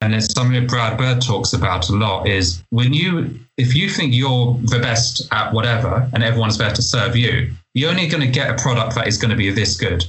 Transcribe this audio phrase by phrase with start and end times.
[0.00, 3.90] and it's something that Brad Bird talks about a lot, is when you, if you
[3.90, 8.22] think you're the best at whatever and everyone's there to serve you, you're only going
[8.22, 10.04] to get a product that is going to be this good.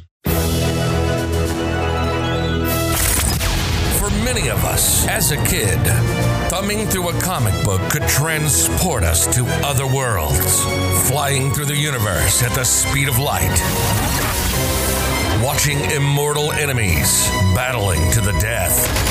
[3.99, 5.77] For many of us, as a kid,
[6.49, 10.63] thumbing through a comic book could transport us to other worlds,
[11.09, 13.59] flying through the universe at the speed of light,
[15.43, 19.10] watching immortal enemies battling to the death.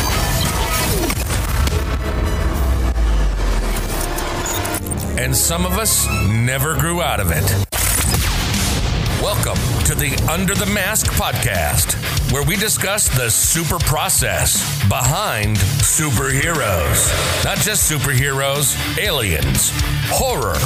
[5.20, 7.44] And some of us never grew out of it.
[9.20, 11.92] Welcome to the Under the Mask podcast,
[12.32, 17.44] where we discuss the super process behind superheroes.
[17.44, 19.72] Not just superheroes, aliens,
[20.08, 20.56] horror,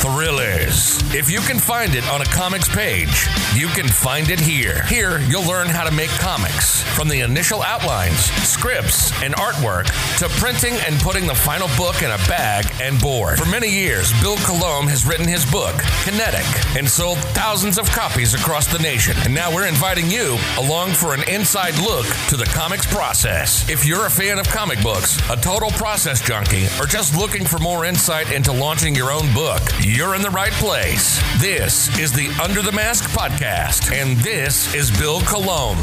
[0.00, 1.02] thrillers.
[1.14, 4.82] If you can find it on a comics page, you can find it here.
[4.84, 9.86] Here, you'll learn how to make comics from the initial outlines, scripts, and artwork
[10.18, 13.38] to printing and putting the final book in a bag and board.
[13.38, 16.46] For many years, Bill Colomb has written his book, Kinetic,
[16.76, 19.16] and sold thousands of copies across the nation.
[19.24, 23.68] And now we're inviting you along for an inside look to the comics process.
[23.68, 27.58] If you're a fan of comic books, a total process junkie, or just looking for
[27.58, 31.20] more insight into launching your own book, you're in the right place.
[31.40, 35.78] This is the Under the Mask podcast, and this is Bill Colomb.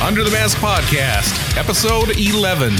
[0.00, 2.74] Under the Mask Podcast, episode 11.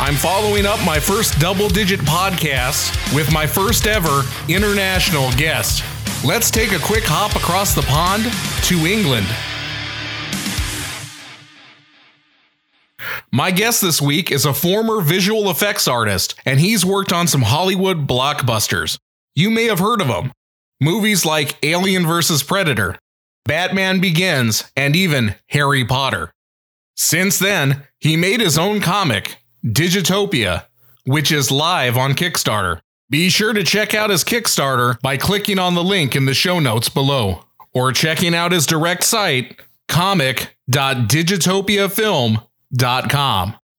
[0.00, 5.84] I'm following up my first double digit podcast with my first ever international guest.
[6.24, 8.24] Let's take a quick hop across the pond
[8.64, 9.26] to England.
[13.34, 17.42] My guest this week is a former visual effects artist, and he's worked on some
[17.42, 18.96] Hollywood blockbusters.
[19.34, 20.30] You may have heard of them.
[20.80, 22.44] Movies like Alien vs.
[22.44, 22.96] Predator,
[23.44, 26.30] Batman Begins, and even Harry Potter.
[26.96, 30.66] Since then, he made his own comic, Digitopia,
[31.04, 32.82] which is live on Kickstarter.
[33.10, 36.60] Be sure to check out his Kickstarter by clicking on the link in the show
[36.60, 42.48] notes below, or checking out his direct site, comic.digitopiafilm.com.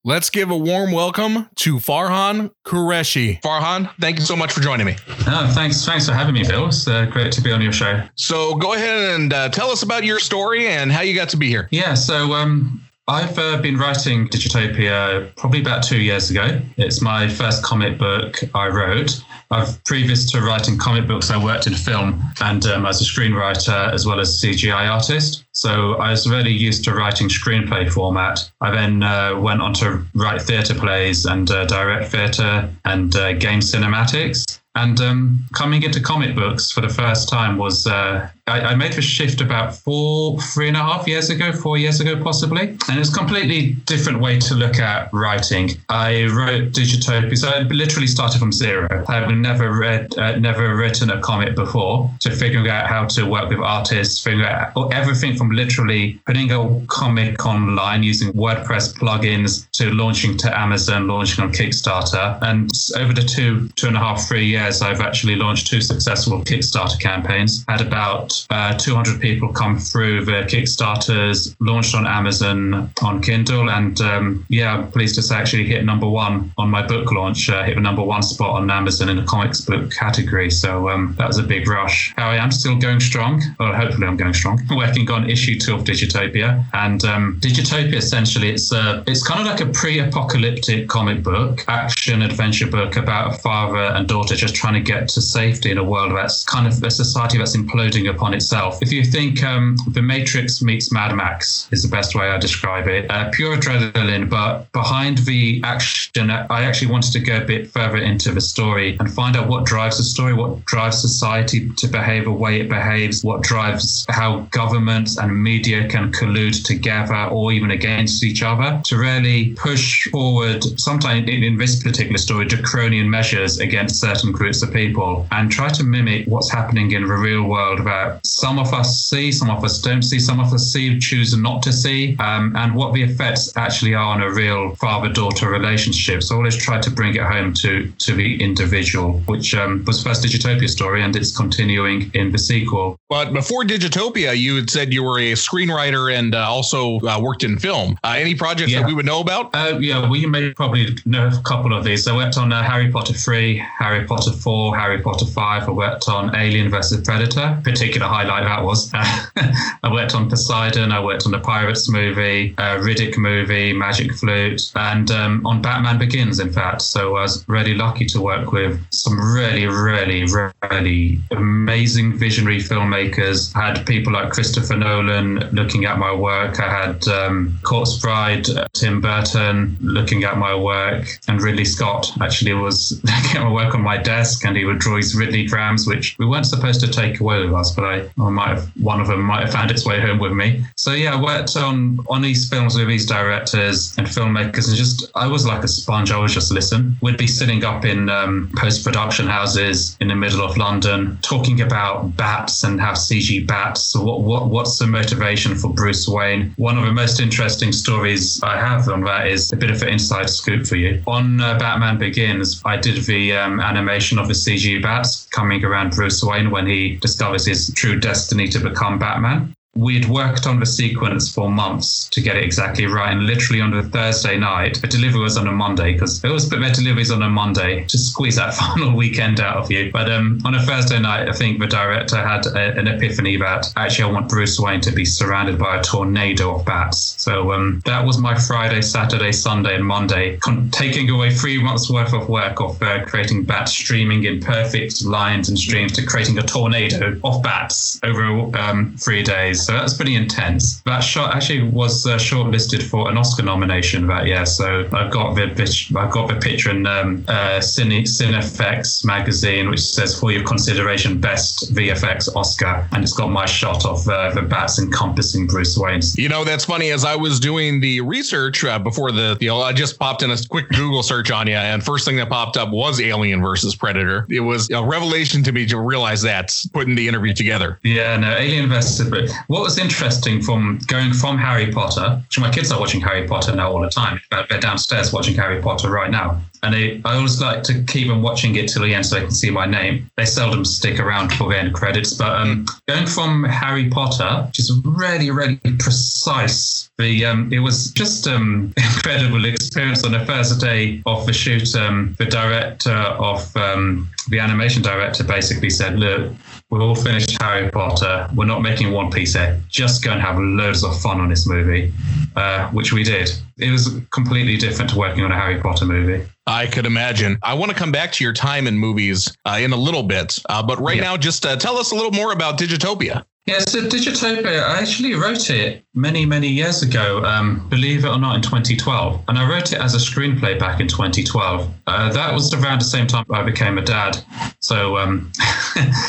[0.06, 3.42] Let's give a warm welcome to Farhan Qureshi.
[3.42, 4.96] Farhan, thank you so much for joining me.
[5.28, 6.68] Oh, thanks, thanks for having me, Bill.
[6.68, 8.04] It's uh, great to be on your show.
[8.16, 11.38] So go ahead and uh, tell us about your story and how you got to
[11.38, 11.68] be here.
[11.72, 16.62] Yeah, so um, I've uh, been writing Digitopia probably about two years ago.
[16.78, 19.22] It's my first comic book I wrote.
[19.56, 23.94] I've previous to writing comic books, I worked in film and um, as a screenwriter
[23.94, 25.46] as well as CGI artist.
[25.54, 28.52] So I was really used to writing screenplay format.
[28.60, 33.32] I then uh, went on to write theatre plays and uh, direct theatre and uh,
[33.34, 34.60] game cinematics.
[34.76, 38.94] And um, coming into comic books for the first time was uh, I, I, made
[38.94, 43.00] the shift about four, three and a half years ago, four years ago possibly, and
[43.00, 45.72] it's a completely different way to look at writing.
[45.90, 49.04] I wrote Digitopia, so I literally started from zero.
[49.08, 53.50] I've never read, uh, never written a comic before, to figuring out how to work
[53.50, 59.92] with artists, figuring out everything from literally putting a comic online using WordPress plugins to
[59.92, 64.46] launching to Amazon, launching on Kickstarter, and over the two, two and a half, three
[64.46, 67.66] years years, I've actually launched two successful Kickstarter campaigns.
[67.68, 74.00] Had about uh, 200 people come through the Kickstarters, launched on Amazon on Kindle, and
[74.02, 77.50] um, yeah, I'm pleased to say actually hit number one on my book launch.
[77.50, 80.50] Uh, hit the number one spot on Amazon in the comics book category.
[80.50, 82.14] So um, that was a big rush.
[82.18, 83.42] How I am still going strong.
[83.60, 84.60] Well, hopefully I'm going strong.
[84.72, 89.48] Working on issue two of Digitopia, and um, Digitopia essentially it's a it's kind of
[89.48, 94.74] like a pre-apocalyptic comic book, action adventure book about a father and daughter just trying
[94.74, 98.25] to get to safety in a world that's kind of a society that's imploding upon
[98.34, 98.82] itself.
[98.82, 102.88] If you think um, The Matrix meets Mad Max is the best way I describe
[102.88, 107.70] it, uh, pure adrenaline, but behind the action, I actually wanted to go a bit
[107.70, 111.88] further into the story and find out what drives the story, what drives society to
[111.88, 117.52] behave the way it behaves, what drives how governments and media can collude together or
[117.52, 123.10] even against each other to really push forward, sometimes in, in this particular story, draconian
[123.10, 127.44] measures against certain groups of people and try to mimic what's happening in the real
[127.44, 131.00] world that some of us see, some of us don't see, some of us see,
[131.00, 135.10] choose not to see, um, and what the effects actually are on a real father
[135.10, 136.24] daughter relationship.
[136.24, 140.04] So I always try to bring it home to, to the individual, which um, was
[140.04, 142.98] first Digitopia story and it's continuing in the sequel.
[143.10, 147.44] But before Digitopia, you had said you were a screenwriter and uh, also uh, worked
[147.44, 147.98] in film.
[148.04, 148.82] Uh, any projects yeah.
[148.82, 149.52] that we would know about?
[149.54, 152.08] Uh, yeah, we may probably know a couple of these.
[152.08, 155.64] I worked on uh, Harry Potter 3, Harry Potter 4, Harry Potter 5.
[155.64, 157.60] I worked on Alien versus Predator.
[157.64, 158.92] Particular a highlight that was.
[158.94, 164.72] I worked on Poseidon, I worked on the Pirates movie, uh, Riddick movie, Magic Flute,
[164.76, 166.82] and um, on Batman Begins, in fact.
[166.82, 170.26] So I was really lucky to work with some really, really,
[170.70, 173.56] really amazing visionary filmmakers.
[173.56, 176.60] I had people like Christopher Nolan looking at my work.
[176.60, 182.54] I had um, Corpse Bride, Tim Burton looking at my work, and Ridley Scott actually
[182.54, 186.16] was looking at my work on my desk, and he would draw his Ridleygrams, which
[186.20, 189.08] we weren't supposed to take away with us, but I, I might have one of
[189.08, 190.66] them might have found its way home with me.
[190.76, 195.10] So yeah, I worked on on these films with these directors and filmmakers, and just
[195.16, 196.12] I was like a sponge.
[196.12, 196.98] I was just listen.
[197.02, 201.62] We'd be sitting up in um, post production houses in the middle of London, talking
[201.62, 203.96] about bats and how CG bats.
[203.96, 206.54] What what what's the motivation for Bruce Wayne?
[206.58, 209.90] One of the most interesting stories I have on that is a bit of an
[209.90, 211.02] inside scoop for you.
[211.08, 215.92] On uh, Batman Begins, I did the um, animation of the CG bats coming around
[215.92, 220.66] Bruce Wayne when he discovers his true destiny to become Batman we'd worked on the
[220.66, 223.12] sequence for months to get it exactly right.
[223.12, 226.48] And literally on the Thursday night, the delivery was on a Monday because it was
[226.48, 229.92] put their deliveries on a Monday to squeeze that final weekend out of you.
[229.92, 233.74] But um, on a Thursday night, I think the director had a, an epiphany that
[233.76, 237.16] actually I want Bruce Wayne to be surrounded by a tornado of bats.
[237.18, 241.92] So um, that was my Friday, Saturday, Sunday, and Monday, con- taking away three months
[241.92, 246.38] worth of work of uh, creating bats streaming in perfect lines and streams to creating
[246.38, 248.24] a tornado of bats over
[248.58, 249.65] um, three days.
[249.66, 250.82] So that's pretty intense.
[250.82, 254.46] That shot actually was uh, shortlisted for an Oscar nomination that year.
[254.46, 259.82] So I've got the I've got the picture in um, uh, Cine, Cinefex magazine, which
[259.82, 264.44] says for your consideration best VFX Oscar, and it's got my shot of uh, the
[264.44, 266.02] bats encompassing Bruce Wayne.
[266.16, 266.92] You know, that's funny.
[266.92, 270.30] As I was doing the research uh, before the, you know, I just popped in
[270.30, 273.76] a quick Google search on you, and first thing that popped up was Alien versus
[273.76, 274.28] Predator.
[274.30, 277.80] It was a revelation to me to realize that putting the interview together.
[277.82, 279.34] Yeah, no, Alien versus Predator.
[279.56, 283.56] What was interesting from going from Harry Potter, which my kids are watching Harry Potter
[283.56, 284.20] now all the time.
[284.30, 286.42] They're downstairs watching Harry Potter right now.
[286.66, 289.22] And they, I always like to keep on watching it till the end so they
[289.22, 290.10] can see my name.
[290.18, 292.16] They seldom stick around for the end credits.
[292.16, 297.92] But um, going from Harry Potter, which is really, really precise, the um, it was
[297.92, 301.76] just um, incredible experience on the first day of the shoot.
[301.76, 306.32] Um, the director of um, the animation director basically said, "Look,
[306.72, 308.28] we've all finished Harry Potter.
[308.34, 309.62] We're not making One Piece here.
[309.70, 311.94] Just go and have loads of fun on this movie,
[312.36, 313.30] uh, which we did.
[313.60, 316.26] It was completely different to working on a Harry Potter movie.
[316.48, 317.40] I could imagine.
[317.42, 320.38] I want to come back to your time in movies uh, in a little bit,
[320.48, 321.04] uh, but right yeah.
[321.04, 323.26] now, just uh, tell us a little more about Digitopia.
[323.48, 328.18] Yeah, so Digitopia, I actually wrote it many, many years ago, um, believe it or
[328.18, 329.24] not, in 2012.
[329.28, 331.72] And I wrote it as a screenplay back in 2012.
[331.86, 334.18] Uh, that was around the same time I became a dad.
[334.62, 335.32] So um,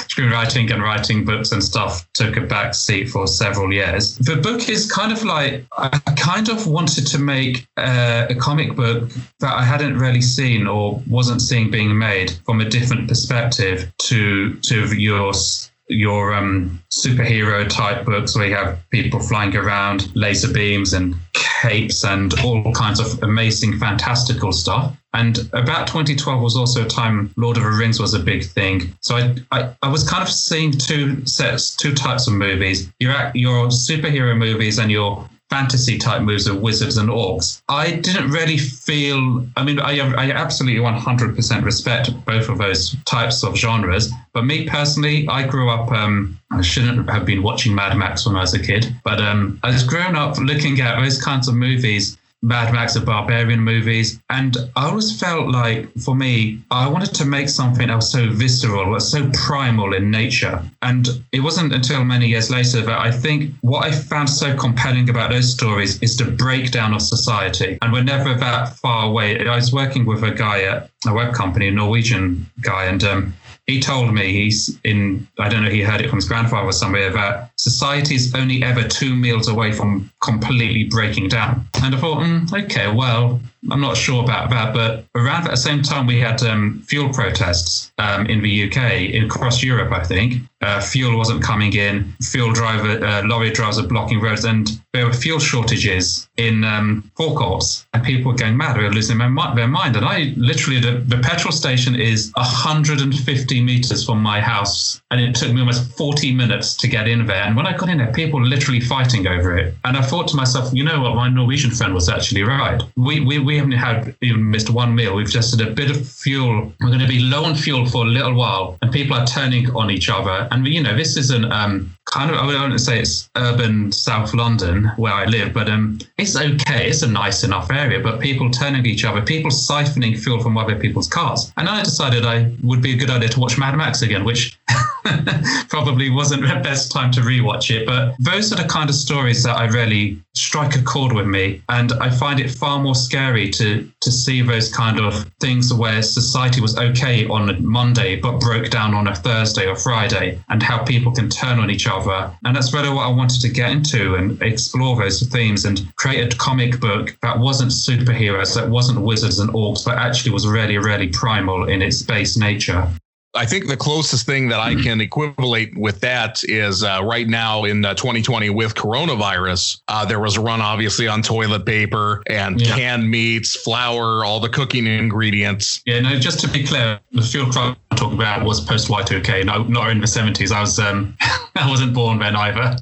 [0.08, 4.16] screenwriting and writing books and stuff took a back seat for several years.
[4.16, 8.74] The book is kind of like, I kind of wanted to make uh, a comic
[8.74, 9.10] book
[9.40, 14.54] that I hadn't really seen or wasn't seeing being made from a different perspective to,
[14.54, 20.92] to yours your um, superhero type books where you have people flying around, laser beams
[20.92, 24.96] and capes and all kinds of amazing, fantastical stuff.
[25.14, 28.92] And about 2012 was also a time Lord of the Rings was a big thing.
[29.00, 32.92] So I, I, I was kind of seeing two sets, two types of movies.
[33.00, 37.62] Your, your superhero movies and your fantasy type moves of wizards and orcs.
[37.68, 43.44] I didn't really feel, I mean, I, I absolutely 100% respect both of those types
[43.44, 44.12] of genres.
[44.32, 48.36] But me personally, I grew up, um, I shouldn't have been watching Mad Max when
[48.36, 51.54] I was a kid, but um, I was grown up looking at those kinds of
[51.54, 54.20] movies Mad Max, the Barbarian movies.
[54.30, 58.30] And I always felt like, for me, I wanted to make something that was so
[58.30, 60.62] visceral, was so primal in nature.
[60.82, 65.08] And it wasn't until many years later that I think what I found so compelling
[65.08, 67.78] about those stories is the breakdown of society.
[67.82, 69.46] And we're never that far away.
[69.46, 73.34] I was working with a guy at a web company, a Norwegian guy, and um,
[73.66, 76.72] he told me he's in i don't know he heard it from his grandfather or
[76.72, 81.66] somewhere that society is only ever two meals away from completely breaking down.
[81.82, 85.82] And i thought mm, okay well i'm not sure about that but around the same
[85.82, 90.42] time we had um, fuel protests um, in the uk in across europe i think.
[90.62, 95.06] Uh, fuel wasn't coming in fuel driver uh, lorry drivers are blocking roads and there
[95.06, 99.32] were fuel shortages in um, forecourts and people were going mad they were losing their,
[99.54, 99.96] their mind.
[99.96, 105.34] And i literally the, the petrol station is 150 meters from my house, and it
[105.34, 107.45] took me almost 40 minutes to get in there.
[107.46, 109.74] And when I got in there, people were literally fighting over it.
[109.84, 112.82] And I thought to myself, you know what, my Norwegian friend was actually right.
[112.96, 115.14] We, we, we haven't had even missed one meal.
[115.14, 116.72] We've just had a bit of fuel.
[116.80, 119.70] We're going to be low on fuel for a little while, and people are turning
[119.76, 120.48] on each other.
[120.50, 124.90] And, you know, this isn't um, kind of, I wouldn't say it's urban South London
[124.96, 126.88] where I live, but um, it's okay.
[126.88, 130.76] It's a nice enough area, but people turning each other, people siphoning fuel from other
[130.76, 131.52] people's cars.
[131.56, 134.58] And I decided I would be a good idea to watch Mad Max again, which
[135.68, 137.86] probably wasn't the best time to rewatch it.
[137.86, 141.62] But those are the kind of stories that I really strike a chord with me.
[141.68, 146.02] And I find it far more scary to, to see those kind of things where
[146.02, 150.62] society was okay on a Monday, but broke down on a Thursday or Friday, and
[150.62, 152.30] how people can turn on each other.
[152.44, 156.32] And that's really what I wanted to get into and explore those themes and create
[156.32, 160.78] a comic book that wasn't superheroes, that wasn't wizards and orcs, but actually was really,
[160.78, 162.88] really primal in its base nature.
[163.36, 167.64] I think the closest thing that I can equivalate with that is uh, right now
[167.64, 172.60] in uh, 2020 with coronavirus, uh, there was a run obviously on toilet paper and
[172.60, 172.74] yeah.
[172.74, 175.82] canned meats, flour, all the cooking ingredients.
[175.84, 179.44] Yeah, no, just to be clear, the fuel crop I'm talking about was post Y2K,
[179.46, 180.50] no, not in the 70s.
[180.50, 182.76] I was um, I wasn't born then either.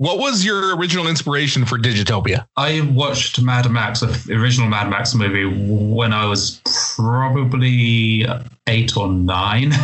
[0.00, 2.46] What was your original inspiration for Digitopia?
[2.56, 6.58] I watched Mad Max, the original Mad Max movie, when I was
[6.96, 8.24] probably
[8.66, 9.74] eight or nine,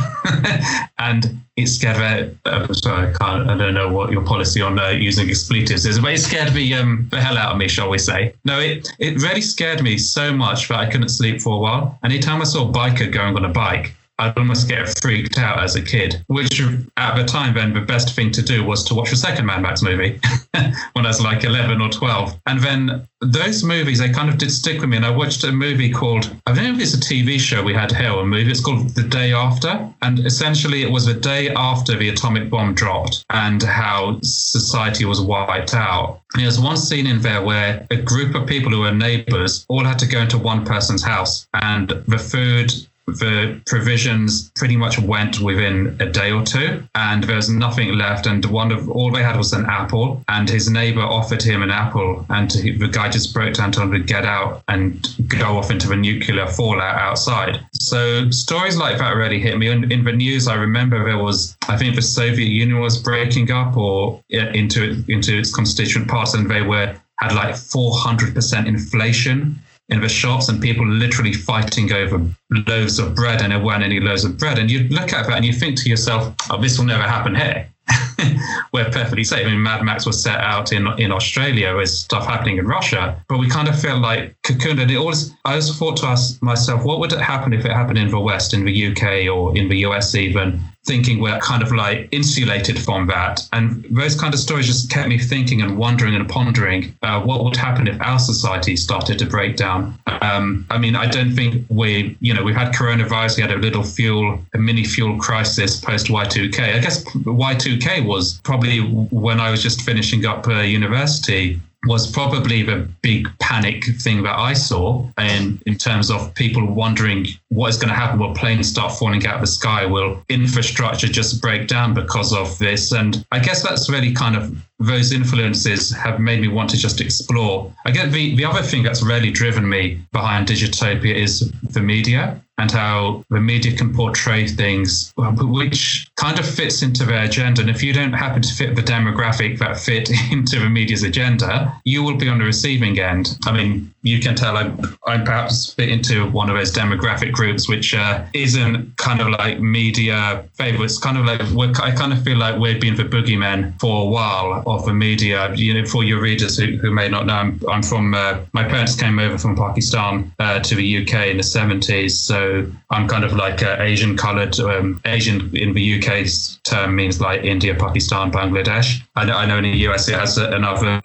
[0.98, 2.34] and it scared me.
[2.46, 3.50] Uh, sorry, I can't.
[3.50, 6.72] I don't know what your policy on uh, using expletives is, but it scared me
[6.72, 8.32] um, the hell out of me, shall we say?
[8.46, 11.98] No, it it really scared me so much that I couldn't sleep for a while.
[12.02, 15.76] Anytime I saw a biker going on a bike, I'd almost get freaked out as
[15.76, 16.60] a kid, which
[16.96, 19.62] at the time then the best thing to do was to watch the second Mad
[19.62, 20.18] Max movie
[20.92, 22.40] when I was like 11 or 12.
[22.46, 24.96] And then those movies, they kind of did stick with me.
[24.96, 27.74] And I watched a movie called, I don't know if it's a TV show we
[27.74, 28.50] had here, a movie.
[28.50, 29.88] It's called The Day After.
[30.02, 35.20] And essentially it was the day after the atomic bomb dropped and how society was
[35.20, 36.20] wiped out.
[36.34, 39.84] And there's one scene in there where a group of people who were neighbors all
[39.84, 42.72] had to go into one person's house and the food
[43.06, 48.26] the provisions pretty much went within a day or two and there was nothing left.
[48.26, 51.70] And one of all they had was an apple and his neighbor offered him an
[51.70, 55.56] apple and he, the guy just broke down told him to get out and go
[55.56, 57.60] off into the nuclear fallout outside.
[57.74, 59.68] So stories like that really hit me.
[59.68, 63.50] In, in the news i remember there was i think the soviet union was breaking
[63.50, 69.58] up or into into its constituent parts and they were had like 400% inflation
[69.88, 72.20] in the shops and people literally fighting over
[72.66, 74.58] loaves of bread and there weren't any loaves of bread.
[74.58, 77.34] And you look at that and you think to yourself, oh, this will never happen
[77.34, 77.68] here.
[78.72, 79.46] We're perfectly safe.
[79.46, 83.22] I mean, Mad Max was set out in in Australia with stuff happening in Russia,
[83.28, 84.80] but we kind of feel like cocooned.
[84.80, 87.70] And it always, I always thought to ask myself, what would it happen if it
[87.70, 90.60] happened in the West, in the UK, or in the US even?
[90.86, 93.46] Thinking we're kind of like insulated from that.
[93.52, 97.44] And those kind of stories just kept me thinking and wondering and pondering uh, what
[97.44, 99.98] would happen if our society started to break down.
[100.06, 103.56] Um, I mean, I don't think we, you know, we've had coronavirus, we had a
[103.56, 106.76] little fuel, a mini fuel crisis post Y2K.
[106.76, 112.62] I guess Y2K was probably when I was just finishing up uh, university was probably
[112.62, 117.76] the big panic thing that I saw in, in terms of people wondering what is
[117.76, 118.18] going to happen.
[118.18, 119.86] Will planes start falling out of the sky?
[119.86, 122.92] Will infrastructure just break down because of this?
[122.92, 127.00] And I guess that's really kind of those influences have made me want to just
[127.00, 127.72] explore.
[127.86, 132.40] I get the, the other thing that's really driven me behind Digitopia is the media
[132.58, 137.60] and how the media can portray things which kind of fits into their agenda.
[137.60, 141.72] And if you don't happen to fit the demographic that fit into the media's agenda,
[141.84, 143.38] you will be on the receiving end.
[143.44, 147.68] I mean, you can tell I'm, I'm perhaps fit into one of those demographic groups,
[147.68, 150.98] which uh, isn't kind of like media favorites.
[150.98, 151.40] Kind of like
[151.80, 155.52] I kind of feel like we've been the boogeymen for a while of the media.
[155.54, 158.14] You know, for your readers who, who may not know, I'm, I'm from.
[158.14, 162.45] Uh, my parents came over from Pakistan uh, to the UK in the 70s, so
[162.90, 164.58] I'm kind of like uh, Asian coloured.
[164.60, 169.00] Um, Asian in the UK's term means like India, Pakistan, Bangladesh.
[169.16, 171.00] I know, I know in the US it has another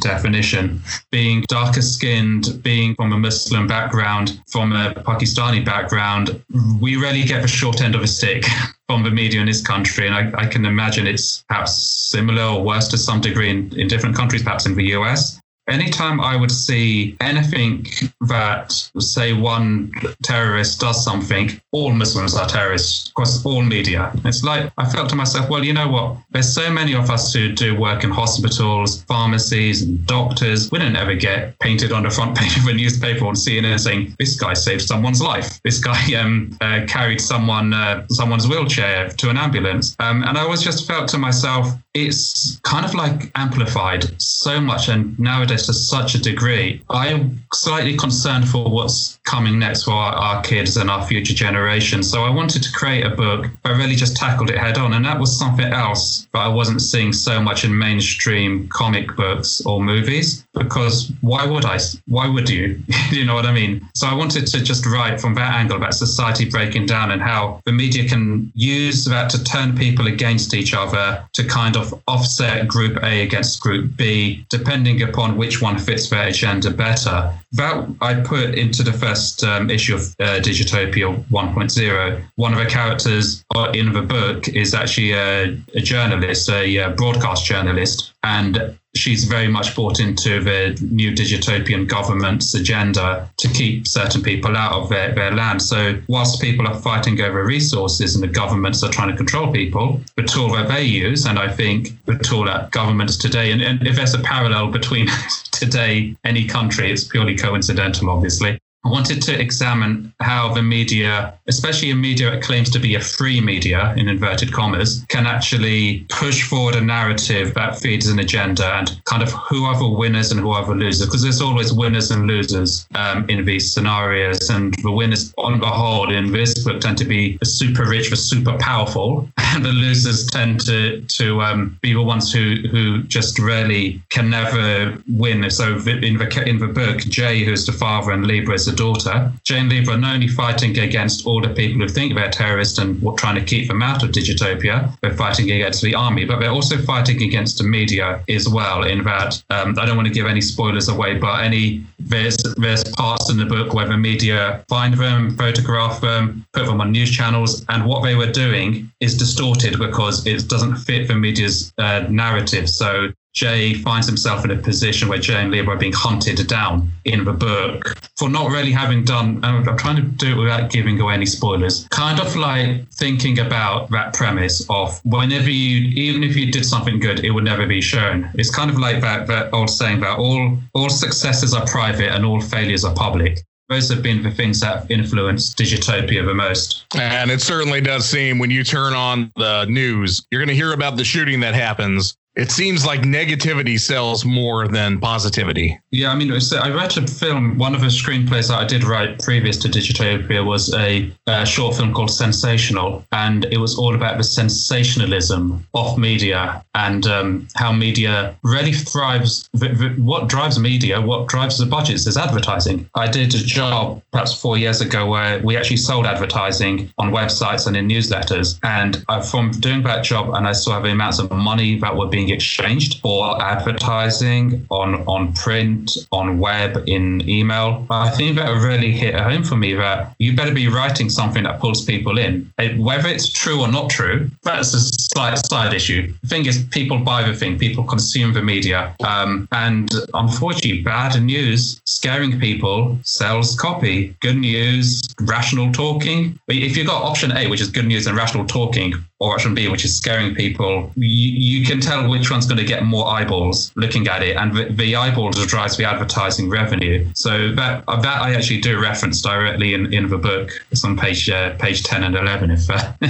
[0.00, 0.82] definition.
[1.10, 6.42] Being darker skinned, being from a Muslim background, from a Pakistani background,
[6.80, 8.44] we rarely get the short end of a stick
[8.88, 10.06] from the media in this country.
[10.06, 13.88] And I, I, can imagine it's perhaps similar or worse to some degree in, in
[13.88, 15.41] different countries, perhaps in the US
[15.72, 17.86] anytime I would see anything
[18.28, 24.12] that, say, one terrorist does something, all Muslims are terrorists across all media.
[24.24, 26.18] It's like I felt to myself, well, you know what?
[26.30, 30.70] There's so many of us who do work in hospitals, pharmacies, and doctors.
[30.70, 34.14] We don't ever get painted on the front page of a newspaper on CNN saying
[34.18, 35.60] this guy saved someone's life.
[35.62, 39.96] This guy um, uh, carried someone uh, someone's wheelchair to an ambulance.
[39.98, 44.88] Um, and I always just felt to myself, it's kind of like amplified so much
[44.88, 46.82] and nowadays to such a degree.
[46.88, 52.10] I'm slightly concerned for what's coming next for our, our kids and our future generations.
[52.10, 54.94] So I wanted to create a book that really just tackled it head on.
[54.94, 59.60] And that was something else that I wasn't seeing so much in mainstream comic books
[59.66, 61.78] or movies because why would I?
[62.06, 62.82] Why would you?
[63.10, 63.86] you know what I mean?
[63.94, 67.60] So I wanted to just write from that angle about society breaking down and how
[67.66, 72.68] the media can use that to turn people against each other to kind of offset
[72.68, 77.32] group A against group B, depending upon which one fits their agenda better.
[77.52, 82.22] That I put into the first um, issue of uh, Digitopia 1.0.
[82.36, 87.44] One of the characters in the book is actually a, a journalist, a, a broadcast
[87.44, 94.22] journalist, and she's very much bought into the new digitopian government's agenda to keep certain
[94.22, 95.62] people out of their, their land.
[95.62, 100.00] So whilst people are fighting over resources and the governments are trying to control people,
[100.16, 103.86] the tool that they use, and I think the tool that governments today, and, and
[103.86, 105.08] if there's a parallel between
[105.52, 111.92] today, any country, it's purely coincidental, obviously, I wanted to examine how the media, especially
[111.92, 116.42] a media that claims to be a free media, in inverted commas, can actually push
[116.42, 120.40] forward a narrative that feeds an agenda and kind of who are the winners and
[120.40, 121.06] who are the losers.
[121.06, 124.50] Because there's always winners and losers um, in these scenarios.
[124.50, 128.10] And the winners, on the whole, in this book tend to be the super rich,
[128.10, 129.28] the super powerful.
[129.54, 134.30] And the losers tend to, to um, be the ones who, who just really can
[134.30, 135.48] never win.
[135.50, 139.32] So in the, in the book, Jay, who's the father, and Libra is the daughter.
[139.44, 143.34] Jane Libra not only fighting against all the people who think they're terrorists and trying
[143.36, 147.22] to keep them out of Digitopia, they're fighting against the army, but they're also fighting
[147.22, 148.84] against the media as well.
[148.84, 152.84] In that, um, I don't want to give any spoilers away, but any there's there's
[152.84, 157.10] parts in the book where the media find them, photograph them, put them on news
[157.10, 162.04] channels, and what they were doing is distorted because it doesn't fit the media's uh,
[162.08, 162.68] narrative.
[162.68, 166.92] So Jay finds himself in a position where Jay and Libra are being hunted down
[167.04, 171.00] in the book for not really having done, I'm trying to do it without giving
[171.00, 176.36] away any spoilers, kind of like thinking about that premise of whenever you, even if
[176.36, 178.30] you did something good, it would never be shown.
[178.34, 182.24] It's kind of like that, that old saying that all, all successes are private and
[182.24, 186.84] all failures are public those have been the things that have influenced Digitopia the most.
[186.94, 190.74] And it certainly does seem when you turn on the news, you're going to hear
[190.74, 195.78] about the shooting that happens it seems like negativity sells more than positivity.
[195.90, 197.58] Yeah, I mean, I read a film.
[197.58, 201.76] One of the screenplays that I did write previous to Digitopia was a, a short
[201.76, 207.70] film called Sensational, and it was all about the sensationalism of media and um, how
[207.70, 209.50] media really thrives.
[209.98, 212.88] What drives media, what drives the budgets is advertising.
[212.94, 217.66] I did a job perhaps four years ago where we actually sold advertising on websites
[217.66, 221.78] and in newsletters, and from doing that job, and I saw the amounts of money
[221.80, 227.86] that were being being exchanged for advertising on on print, on web, in email.
[227.90, 231.60] I think that really hit home for me that you better be writing something that
[231.60, 232.50] pulls people in.
[232.78, 236.12] Whether it's true or not true, that's a slight side issue.
[236.22, 241.20] The thing is, people buy the thing, people consume the media, um, and unfortunately, bad
[241.22, 244.14] news scaring people sells copy.
[244.20, 246.38] Good news, rational talking.
[246.48, 249.68] If you've got option A, which is good news and rational talking, or option B,
[249.68, 253.72] which is scaring people, you, you can tell which one's going to get more eyeballs
[253.74, 257.06] looking at it, and the, the eyeballs drives the advertising revenue.
[257.14, 260.50] So that uh, that I actually do reference directly in, in the book.
[260.70, 262.92] It's on page uh, page ten and eleven if uh,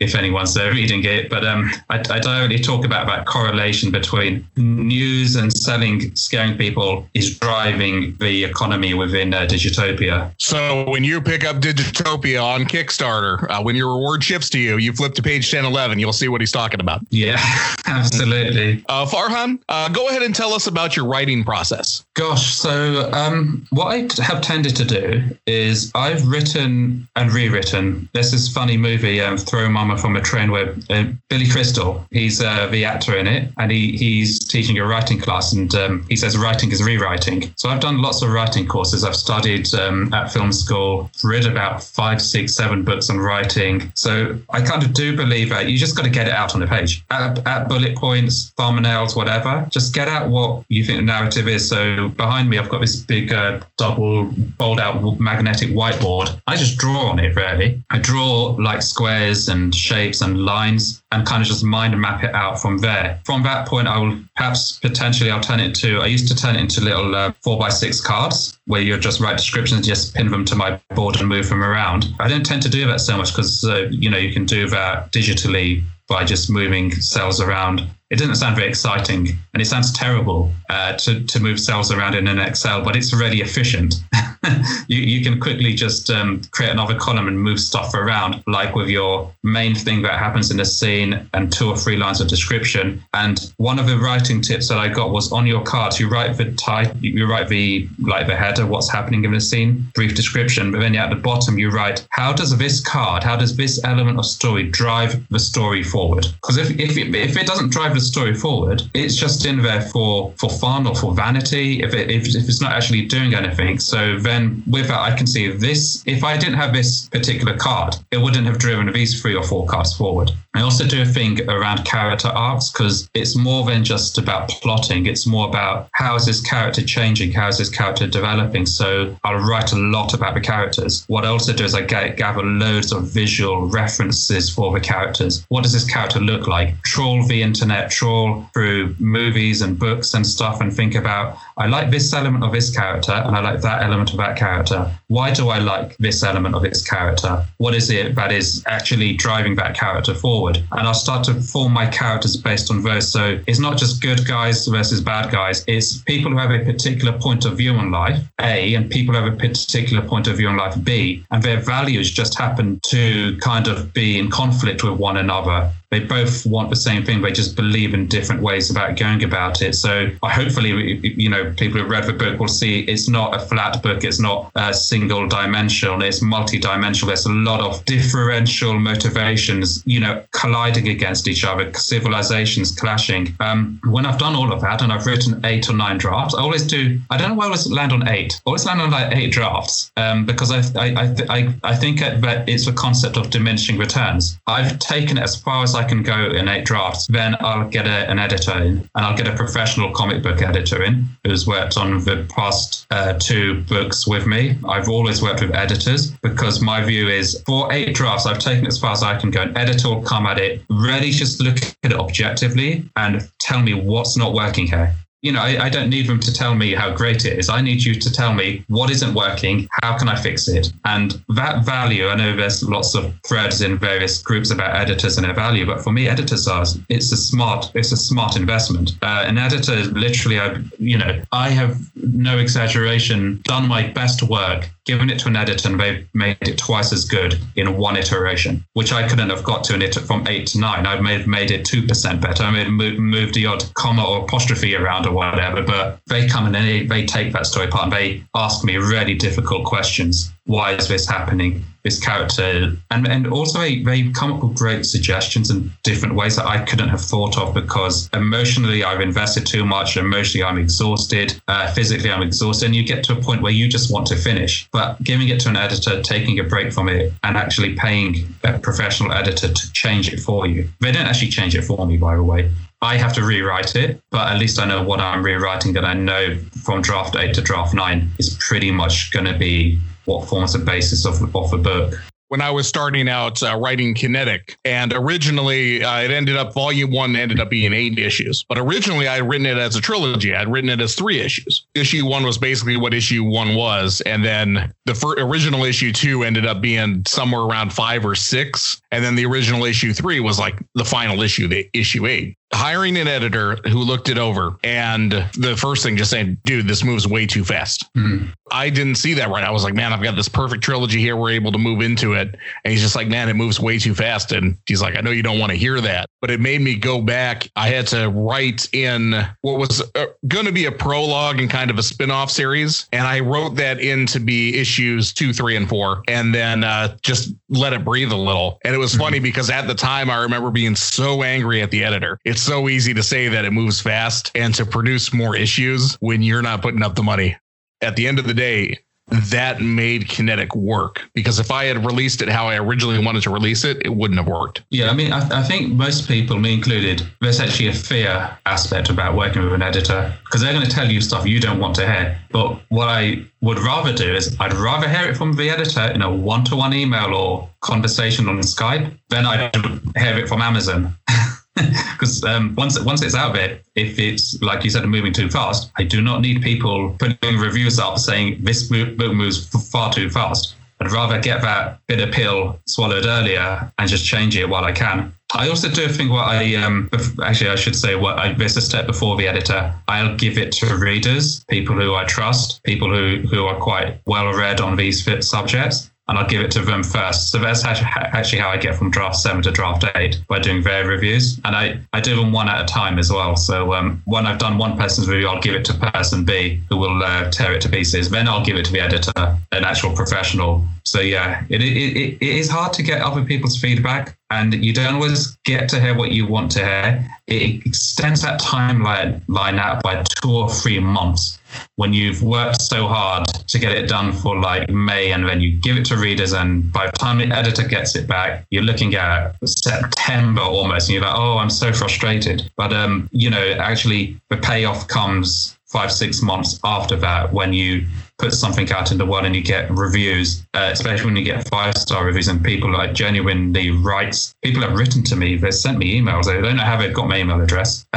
[0.00, 1.30] if anyone's uh, reading it.
[1.30, 7.08] But um, I, I directly talk about that correlation between news and selling, scaring people
[7.14, 10.32] is driving the economy within uh, Digitopia.
[10.38, 14.78] So when you pick up Digitopia on Kickstarter, uh, when your reward ships to you,
[14.78, 17.00] you flip to page 10, 11, you'll see what he's talking about.
[17.10, 17.38] Yeah,
[17.86, 18.39] absolutely.
[18.88, 22.04] Uh, Farhan, uh, go ahead and tell us about your writing process.
[22.14, 28.08] Gosh, so um, what I have tended to do is I've written and rewritten.
[28.12, 32.40] There's this funny movie, um, Throw Mama from a Train, where uh, Billy Crystal, he's
[32.42, 36.16] uh, the actor in it, and he, he's teaching a writing class, and um, he
[36.16, 37.52] says writing is rewriting.
[37.56, 39.04] So I've done lots of writing courses.
[39.04, 43.92] I've studied um, at film school, read about five, six, seven books on writing.
[43.94, 46.60] So I kind of do believe that you just got to get it out on
[46.60, 47.96] the page at, at bullet
[48.30, 49.66] points, thumbnails, whatever.
[49.70, 51.68] Just get out what you think the narrative is.
[51.68, 56.40] So behind me, I've got this big uh, double fold out magnetic whiteboard.
[56.46, 57.82] I just draw on it really.
[57.90, 62.34] I draw like squares and shapes and lines and kind of just mind map it
[62.34, 63.20] out from there.
[63.24, 65.98] From that point, I will perhaps potentially I'll turn it to.
[65.98, 69.20] I used to turn it into little uh, four by six cards where you just
[69.20, 72.06] write descriptions, just pin them to my board and move them around.
[72.20, 74.68] I don't tend to do that so much because uh, you know you can do
[74.68, 79.92] that digitally by just moving cells around it doesn't sound very exciting and it sounds
[79.92, 83.94] terrible uh, to, to move cells around in an Excel, but it's really efficient.
[84.88, 88.88] you, you can quickly just um, create another column and move stuff around, like with
[88.88, 93.02] your main thing that happens in the scene and two or three lines of description.
[93.14, 96.36] And one of the writing tips that I got was on your cards, you write
[96.36, 100.72] the type, you write the like the header, what's happening in the scene, brief description,
[100.72, 104.18] but then at the bottom you write, how does this card, how does this element
[104.18, 106.26] of story drive the story forward?
[106.40, 110.32] Because if, if, if it doesn't drive the story forward, it's just in there for,
[110.38, 113.78] for fun or for vanity, if, it, if, if it's not actually doing anything.
[113.78, 117.96] So then with that, I can see this, if I didn't have this particular card,
[118.10, 120.30] it wouldn't have driven these three or four cards forward.
[120.54, 125.06] I also do a thing around character arcs because it's more than just about plotting.
[125.06, 127.30] It's more about how is this character changing?
[127.32, 128.66] How is this character developing?
[128.66, 131.04] So I'll write a lot about the characters.
[131.06, 135.44] What I also do is I get, gather loads of visual references for the characters.
[135.50, 136.82] What does this character look like?
[136.82, 141.90] Trawl the internet, trawl through movies and books and stuff and think about, I like
[141.90, 144.90] this element of this character and I like that element of that character.
[145.08, 147.44] Why do I like this element of this character?
[147.58, 150.56] What is it that is actually driving that character forward?
[150.72, 153.10] And I'll start to form my characters based on those.
[153.10, 155.64] So it's not just good guys versus bad guys.
[155.66, 159.22] It's people who have a particular point of view on life, A, and people who
[159.22, 163.36] have a particular point of view on life, B, and their values just happen to
[163.38, 167.20] kind of be in conflict with one another they both want the same thing.
[167.20, 169.74] They just believe in different ways about going about it.
[169.74, 173.40] So I hopefully, you know, people who read the book will see it's not a
[173.40, 174.04] flat book.
[174.04, 176.00] It's not a single dimensional.
[176.02, 177.08] It's multi-dimensional.
[177.08, 183.34] There's a lot of differential motivations, you know, colliding against each other, civilizations clashing.
[183.40, 186.40] Um, when I've done all of that and I've written eight or nine drafts, I
[186.40, 187.00] always do.
[187.10, 188.34] I don't know why I always land on eight.
[188.34, 192.48] I always land on like eight drafts um, because I I I, I think that
[192.48, 194.38] it's a concept of diminishing returns.
[194.46, 197.66] I've taken it as far as I I can go in eight drafts, then I'll
[197.66, 201.46] get a, an editor in and I'll get a professional comic book editor in who's
[201.46, 204.58] worked on the past uh, two books with me.
[204.68, 208.78] I've always worked with editors because my view is for eight drafts, I've taken as
[208.78, 209.40] far as I can go.
[209.40, 213.72] An editor will come at it, really just look at it objectively and tell me
[213.72, 216.94] what's not working here you know, I, I, don't need them to tell me how
[216.94, 217.50] great it is.
[217.50, 220.72] I need you to tell me what isn't working, how can I fix it?
[220.84, 225.26] And that value, I know there's lots of threads in various groups about editors and
[225.26, 228.92] their value, but for me, editors are it's a smart it's a smart investment.
[229.02, 234.70] Uh, an editor, literally, I you know, I have no exaggeration, done my best work
[234.90, 238.64] given it to an editor and they've made it twice as good in one iteration,
[238.72, 240.84] which I couldn't have got to an it from eight to nine.
[240.86, 242.42] I made made it two percent better.
[242.42, 246.54] I made moved the odd comma or apostrophe around or whatever, but they come and
[246.54, 250.88] they, they take that story apart and they ask me really difficult questions why is
[250.88, 251.64] this happening?
[251.82, 256.44] This character, and and also they, come up with great suggestions and different ways that
[256.44, 259.96] I couldn't have thought of because emotionally I've invested too much.
[259.96, 261.40] Emotionally I'm exhausted.
[261.48, 264.16] Uh, physically I'm exhausted, and you get to a point where you just want to
[264.16, 264.68] finish.
[264.72, 268.58] But giving it to an editor, taking a break from it, and actually paying a
[268.58, 270.68] professional editor to change it for you.
[270.80, 272.50] They don't actually change it for me, by the way.
[272.82, 275.92] I have to rewrite it, but at least I know what I'm rewriting that I
[275.92, 279.78] know from draft eight to draft nine is pretty much going to be
[280.10, 281.94] what forms the basis of, of the book
[282.30, 284.56] when I was starting out uh, writing Kinetic.
[284.64, 288.44] And originally, uh, it ended up, volume one ended up being eight issues.
[288.48, 290.32] But originally, I had written it as a trilogy.
[290.32, 291.66] I'd written it as three issues.
[291.74, 294.00] Issue one was basically what issue one was.
[294.02, 298.80] And then the fir- original issue two ended up being somewhere around five or six.
[298.92, 302.96] And then the original issue three was like the final issue, the issue eight hiring
[302.96, 307.06] an editor who looked it over and the first thing just saying, dude, this moves
[307.06, 307.92] way too fast.
[307.94, 308.30] Mm-hmm.
[308.50, 309.44] I didn't see that right.
[309.44, 311.16] I was like, man, I've got this perfect trilogy here.
[311.16, 312.36] We're able to move into it.
[312.64, 314.32] And he's just like, man, it moves way too fast.
[314.32, 316.74] And he's like, I know you don't want to hear that, but it made me
[316.74, 317.48] go back.
[317.54, 321.70] I had to write in what was uh, going to be a prologue and kind
[321.70, 322.88] of a spin-off series.
[322.92, 326.96] And I wrote that in to be issues two, three, and four, and then uh,
[327.02, 328.58] just let it breathe a little.
[328.64, 329.02] And it was mm-hmm.
[329.02, 332.18] funny because at the time I remember being so angry at the editor.
[332.24, 335.96] It's it's so easy to say that it moves fast and to produce more issues
[336.00, 337.36] when you're not putting up the money.
[337.82, 342.22] At the end of the day, that made kinetic work because if i had released
[342.22, 344.62] it how i originally wanted to release it it wouldn't have worked.
[344.70, 348.88] Yeah i mean i, I think most people me included there's actually a fear aspect
[348.88, 351.74] about working with an editor because they're going to tell you stuff you don't want
[351.74, 352.16] to hear.
[352.30, 356.02] But what i would rather do is i'd rather hear it from the editor in
[356.02, 359.56] a one-to-one email or conversation on skype than i'd
[359.96, 360.94] hear it from amazon
[361.92, 365.70] because um, once once it's out there, if it's like you said, moving too fast,
[365.76, 370.54] I do not need people putting reviews up saying this book moves far too fast.
[370.80, 375.12] I'd rather get that bitter pill swallowed earlier and just change it while I can.
[375.34, 376.88] I also do think what I um
[377.22, 379.74] actually I should say what I there's a step before the editor.
[379.88, 384.32] I'll give it to readers, people who I trust, people who who are quite well
[384.32, 387.30] read on these subjects and I'll give it to them first.
[387.30, 390.84] So that's actually how I get from draft seven to draft eight by doing their
[390.84, 391.38] reviews.
[391.44, 393.36] And I, I do them one at a time as well.
[393.36, 396.78] So um, when I've done one person's review, I'll give it to person B who
[396.78, 398.10] will uh, tear it to pieces.
[398.10, 399.12] Then I'll give it to the editor,
[399.52, 400.64] an actual professional.
[400.84, 404.72] So yeah, it, it, it, it is hard to get other people's feedback and you
[404.72, 407.06] don't always get to hear what you want to hear.
[407.26, 411.38] It extends that timeline line out by two or three months
[411.76, 415.58] when you've worked so hard to get it done for like May and then you
[415.58, 418.94] give it to readers and by the time the editor gets it back, you're looking
[418.94, 422.50] at September almost and you're like, oh, I'm so frustrated.
[422.56, 427.86] But um, you know, actually the payoff comes five, six months after that when you
[428.20, 431.48] put something out in the world and you get reviews, uh, especially when you get
[431.48, 434.34] five star reviews and people like genuinely writes.
[434.42, 436.28] People have written to me, they've sent me emails.
[436.28, 437.86] I don't know how they've got my email address,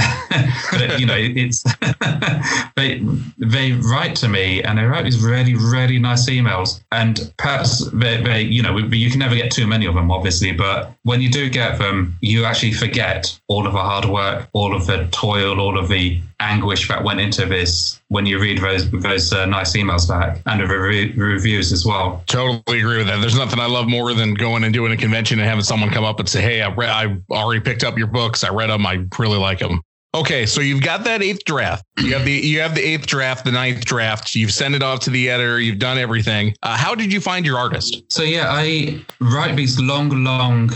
[0.71, 1.63] but you know, it's
[2.75, 3.05] they
[3.37, 6.81] they write to me and they write these really really nice emails.
[6.91, 10.53] And perhaps they, they you know you can never get too many of them, obviously,
[10.53, 14.75] but when you do get them, you actually forget all of the hard work, all
[14.75, 18.89] of the toil, all of the anguish that went into this when you read those
[18.91, 22.23] those uh, nice emails back and the re- reviews as well.
[22.27, 23.21] Totally agree with that.
[23.21, 26.03] There's nothing I love more than going and doing a convention and having someone come
[26.03, 28.43] up and say, "Hey, I re- I already picked up your books.
[28.43, 28.85] I read them.
[28.85, 29.81] I really like them."
[30.15, 31.83] Okay, so you've got that eighth draft.
[31.97, 34.35] You have the you have the eighth draft, the ninth draft.
[34.35, 35.59] You've sent it off to the editor.
[35.59, 36.53] You've done everything.
[36.61, 38.03] Uh, how did you find your artist?
[38.09, 40.71] So yeah, I write these long, long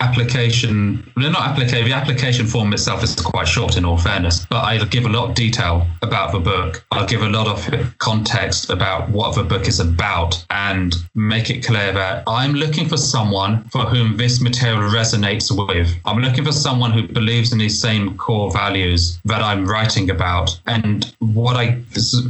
[0.00, 1.08] application.
[1.16, 1.88] Well, not application.
[1.88, 4.44] The application form itself is quite short, in all fairness.
[4.46, 6.84] But I give a lot of detail about the book.
[6.90, 11.64] I'll give a lot of context about what the book is about, and make it
[11.64, 15.94] clear that I'm looking for someone for whom this material resonates with.
[16.04, 20.10] I'm looking for someone who believes in these same core values values that I'm writing
[20.10, 20.60] about.
[20.66, 21.82] And what I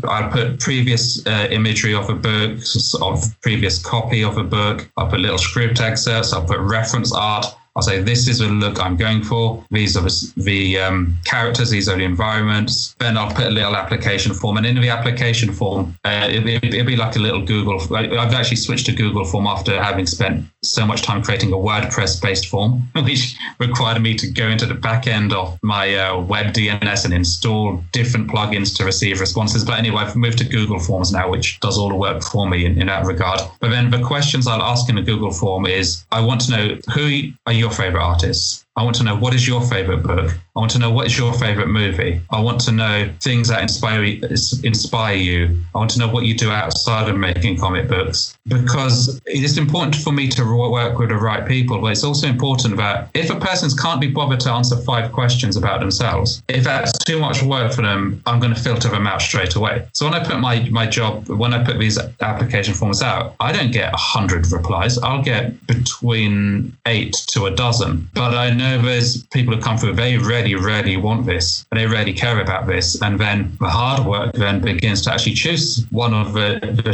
[0.09, 2.59] I put previous uh, imagery of a book,
[3.01, 4.91] of previous copy of a book.
[4.97, 6.33] I put little script excerpts.
[6.33, 7.47] I put reference art.
[7.77, 9.65] I'll say this is the look I'm going for.
[9.71, 11.71] These are the um, characters.
[11.71, 12.97] These are the environments.
[12.99, 16.55] Then I'll put a little application form, and in the application form, uh, it'll, be,
[16.57, 17.79] it'll, be, like a little Google.
[17.95, 22.47] I've actually switched to Google form after having spent so much time creating a WordPress-based
[22.47, 27.05] form, which required me to go into the back end of my uh, web DNS
[27.05, 29.65] and install different plugins to receive responses.
[29.65, 32.65] But anyway, I've moved to Google Forms now, which does all the work for me
[32.65, 33.41] in, in that regard.
[33.61, 36.79] But then the questions I'll ask in a Google form is, I want to know
[36.95, 38.65] who are your favorite artists?
[38.77, 40.31] I want to know what is your favorite book.
[40.57, 42.21] I want to know what is your favorite movie.
[42.31, 45.61] I want to know things that inspire inspire you.
[45.75, 49.97] I want to know what you do outside of making comic books because it's important
[49.97, 51.81] for me to work with the right people.
[51.81, 55.57] But it's also important that if a person can't be bothered to answer five questions
[55.57, 59.21] about themselves, if that's too much work for them, I'm going to filter them out
[59.21, 59.87] straight away.
[59.95, 63.53] So when I put my my job, when I put these application forms out, I
[63.53, 64.97] don't get hundred replies.
[64.99, 69.95] I'll get between eight to a dozen, but I know there's people who come through,
[69.95, 73.01] they really, really want this and they really care about this.
[73.03, 76.91] And then the hard work then begins to actually choose one of the, the.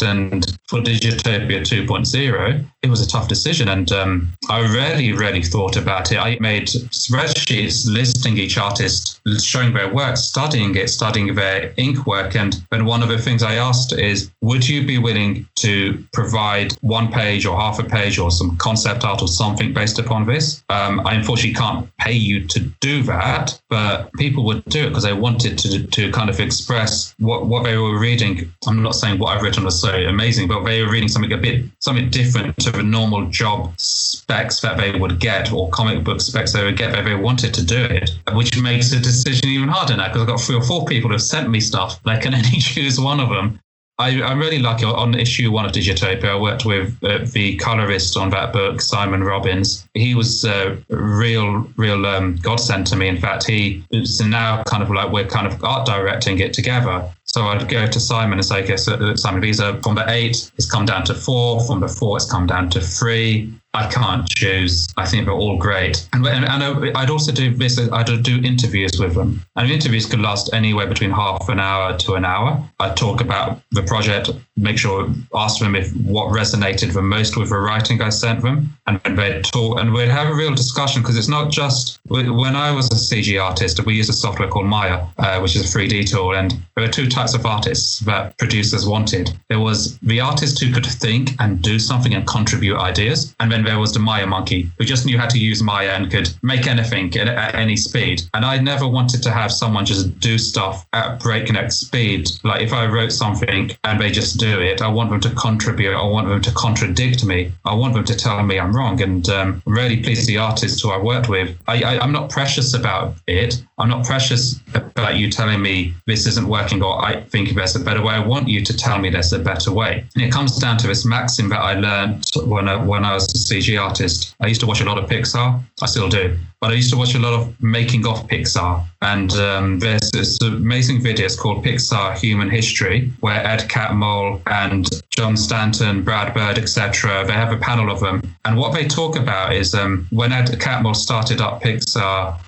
[0.00, 3.68] And for Digitopia 2.0, it was a tough decision.
[3.68, 6.18] And um, I really, really thought about it.
[6.18, 12.36] I made spreadsheets listing each artist, showing their work, studying it, studying their ink work.
[12.36, 16.72] And then one of the things I asked is, would you be willing to provide
[16.80, 20.62] one page or half a page or some concept art or something based upon this?
[20.70, 25.04] Um, I unfortunately can't pay you to do that, but people would do it because
[25.04, 28.52] they wanted to, to kind of express what, what they were reading.
[28.66, 31.38] I'm not saying what I've written was so amazing, but they were reading something a
[31.38, 36.20] bit something different to the normal job specs that they would get or comic book
[36.20, 39.68] specs they would get that they wanted to do it, which makes the decision even
[39.68, 42.02] harder now because I've got three or four people who have sent me stuff.
[42.02, 43.60] They can only choose one of them.
[44.00, 46.24] I, am really lucky on issue one of Digitopia.
[46.26, 49.88] I worked with uh, the colorist on that book, Simon Robbins.
[49.94, 53.08] He was a real, real um, godsend to me.
[53.08, 57.10] In fact, he so now kind of like we're kind of art directing it together.
[57.28, 60.50] So I'd go to Simon and say, okay, so Simon, Visa, are from the eight,
[60.56, 61.60] it's come down to four.
[61.60, 63.52] From the four, it's come down to three.
[63.74, 64.88] I can't choose.
[64.96, 66.08] I think they're all great.
[66.14, 69.42] And, and, and I'd also do this, I'd do interviews with them.
[69.56, 72.66] And interviews could last anywhere between half an hour to an hour.
[72.80, 77.50] I'd talk about the project, make sure, ask them if what resonated the most with
[77.50, 78.74] the writing I sent them.
[78.86, 82.70] And they'd talk, and we'd have a real discussion because it's not just, when I
[82.70, 86.10] was a CG artist, we used a software called Maya, uh, which is a 3D
[86.10, 86.34] tool.
[86.34, 89.26] And there were two types of artists that producers wanted.
[89.48, 93.64] There was the artist who could think and do something and contribute ideas, and then
[93.64, 96.68] there was the Maya monkey who just knew how to use Maya and could make
[96.68, 98.22] anything at, at any speed.
[98.34, 102.28] And I never wanted to have someone just do stuff at breakneck speed.
[102.44, 105.96] Like if I wrote something and they just do it, I want them to contribute.
[105.96, 107.52] I want them to contradict me.
[107.64, 109.02] I want them to tell me I'm wrong.
[109.02, 111.56] And um, really pleased the artists who I worked with.
[111.66, 113.60] I, I'm not precious about it.
[113.78, 117.80] I'm not precious about you telling me this isn't working or I think there's a
[117.80, 118.12] better way.
[118.14, 120.04] I want you to tell me there's a better way.
[120.14, 123.24] And it comes down to this maxim that I learned when I, when I was
[123.32, 124.34] a CG artist.
[124.40, 125.62] I used to watch a lot of Pixar.
[125.80, 126.36] I still do.
[126.60, 128.84] But I used to watch a lot of making of Pixar.
[129.00, 134.86] And um, there's this amazing video It's called Pixar Human History, where Ed Catmull and
[135.10, 138.20] John Stanton, Brad Bird, etc., they have a panel of them.
[138.44, 142.38] And what they talk about is um, when Ed Catmull started up Pixar,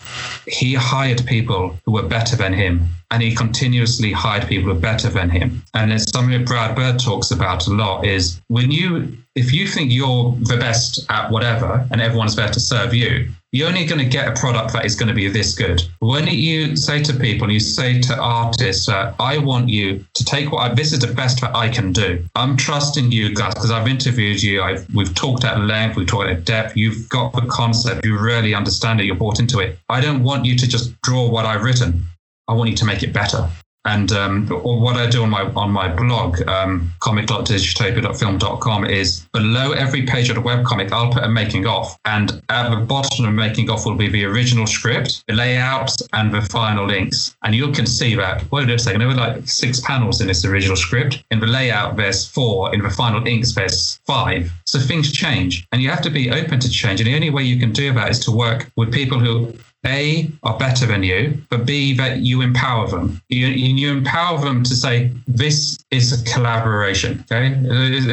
[0.47, 4.81] he hired people who were better than him and he continuously hired people who were
[4.81, 5.63] better than him.
[5.75, 9.67] And it's something that Brad Bird talks about a lot is when you, if you
[9.67, 13.99] think you're the best at whatever and everyone's there to serve you, you're only going
[13.99, 15.83] to get a product that is going to be this good.
[15.99, 20.53] When you say to people, you say to artists, uh, I want you to take
[20.53, 22.25] what I, this is the best that I can do.
[22.37, 24.63] I'm trusting you guys because I've interviewed you.
[24.63, 26.77] I've, we've talked at length, we've talked at depth.
[26.77, 28.05] You've got the concept.
[28.05, 29.07] You really understand it.
[29.07, 29.79] You're bought into it.
[29.89, 32.05] I don't want you to just draw what I've written.
[32.47, 33.51] I want you to make it better.
[33.85, 40.03] And um, what I do on my on my blog, um, comic.digitopiafilm.com, is below every
[40.03, 41.97] page of the webcomic, I'll put a making of.
[42.05, 46.33] And at the bottom of making of will be the original script, the layout, and
[46.33, 47.37] the final inks.
[47.43, 50.45] And you can see that, wait a second, there were like six panels in this
[50.45, 51.25] original script.
[51.31, 52.75] In the layout, there's four.
[52.75, 54.53] In the final inks, there's five.
[54.67, 55.67] So things change.
[55.73, 57.01] And you have to be open to change.
[57.01, 59.55] And the only way you can do that is to work with people who
[59.87, 63.21] a, are better than you, but B, that you empower them.
[63.29, 67.25] You, you empower them to say, this is a collaboration.
[67.31, 67.55] Okay.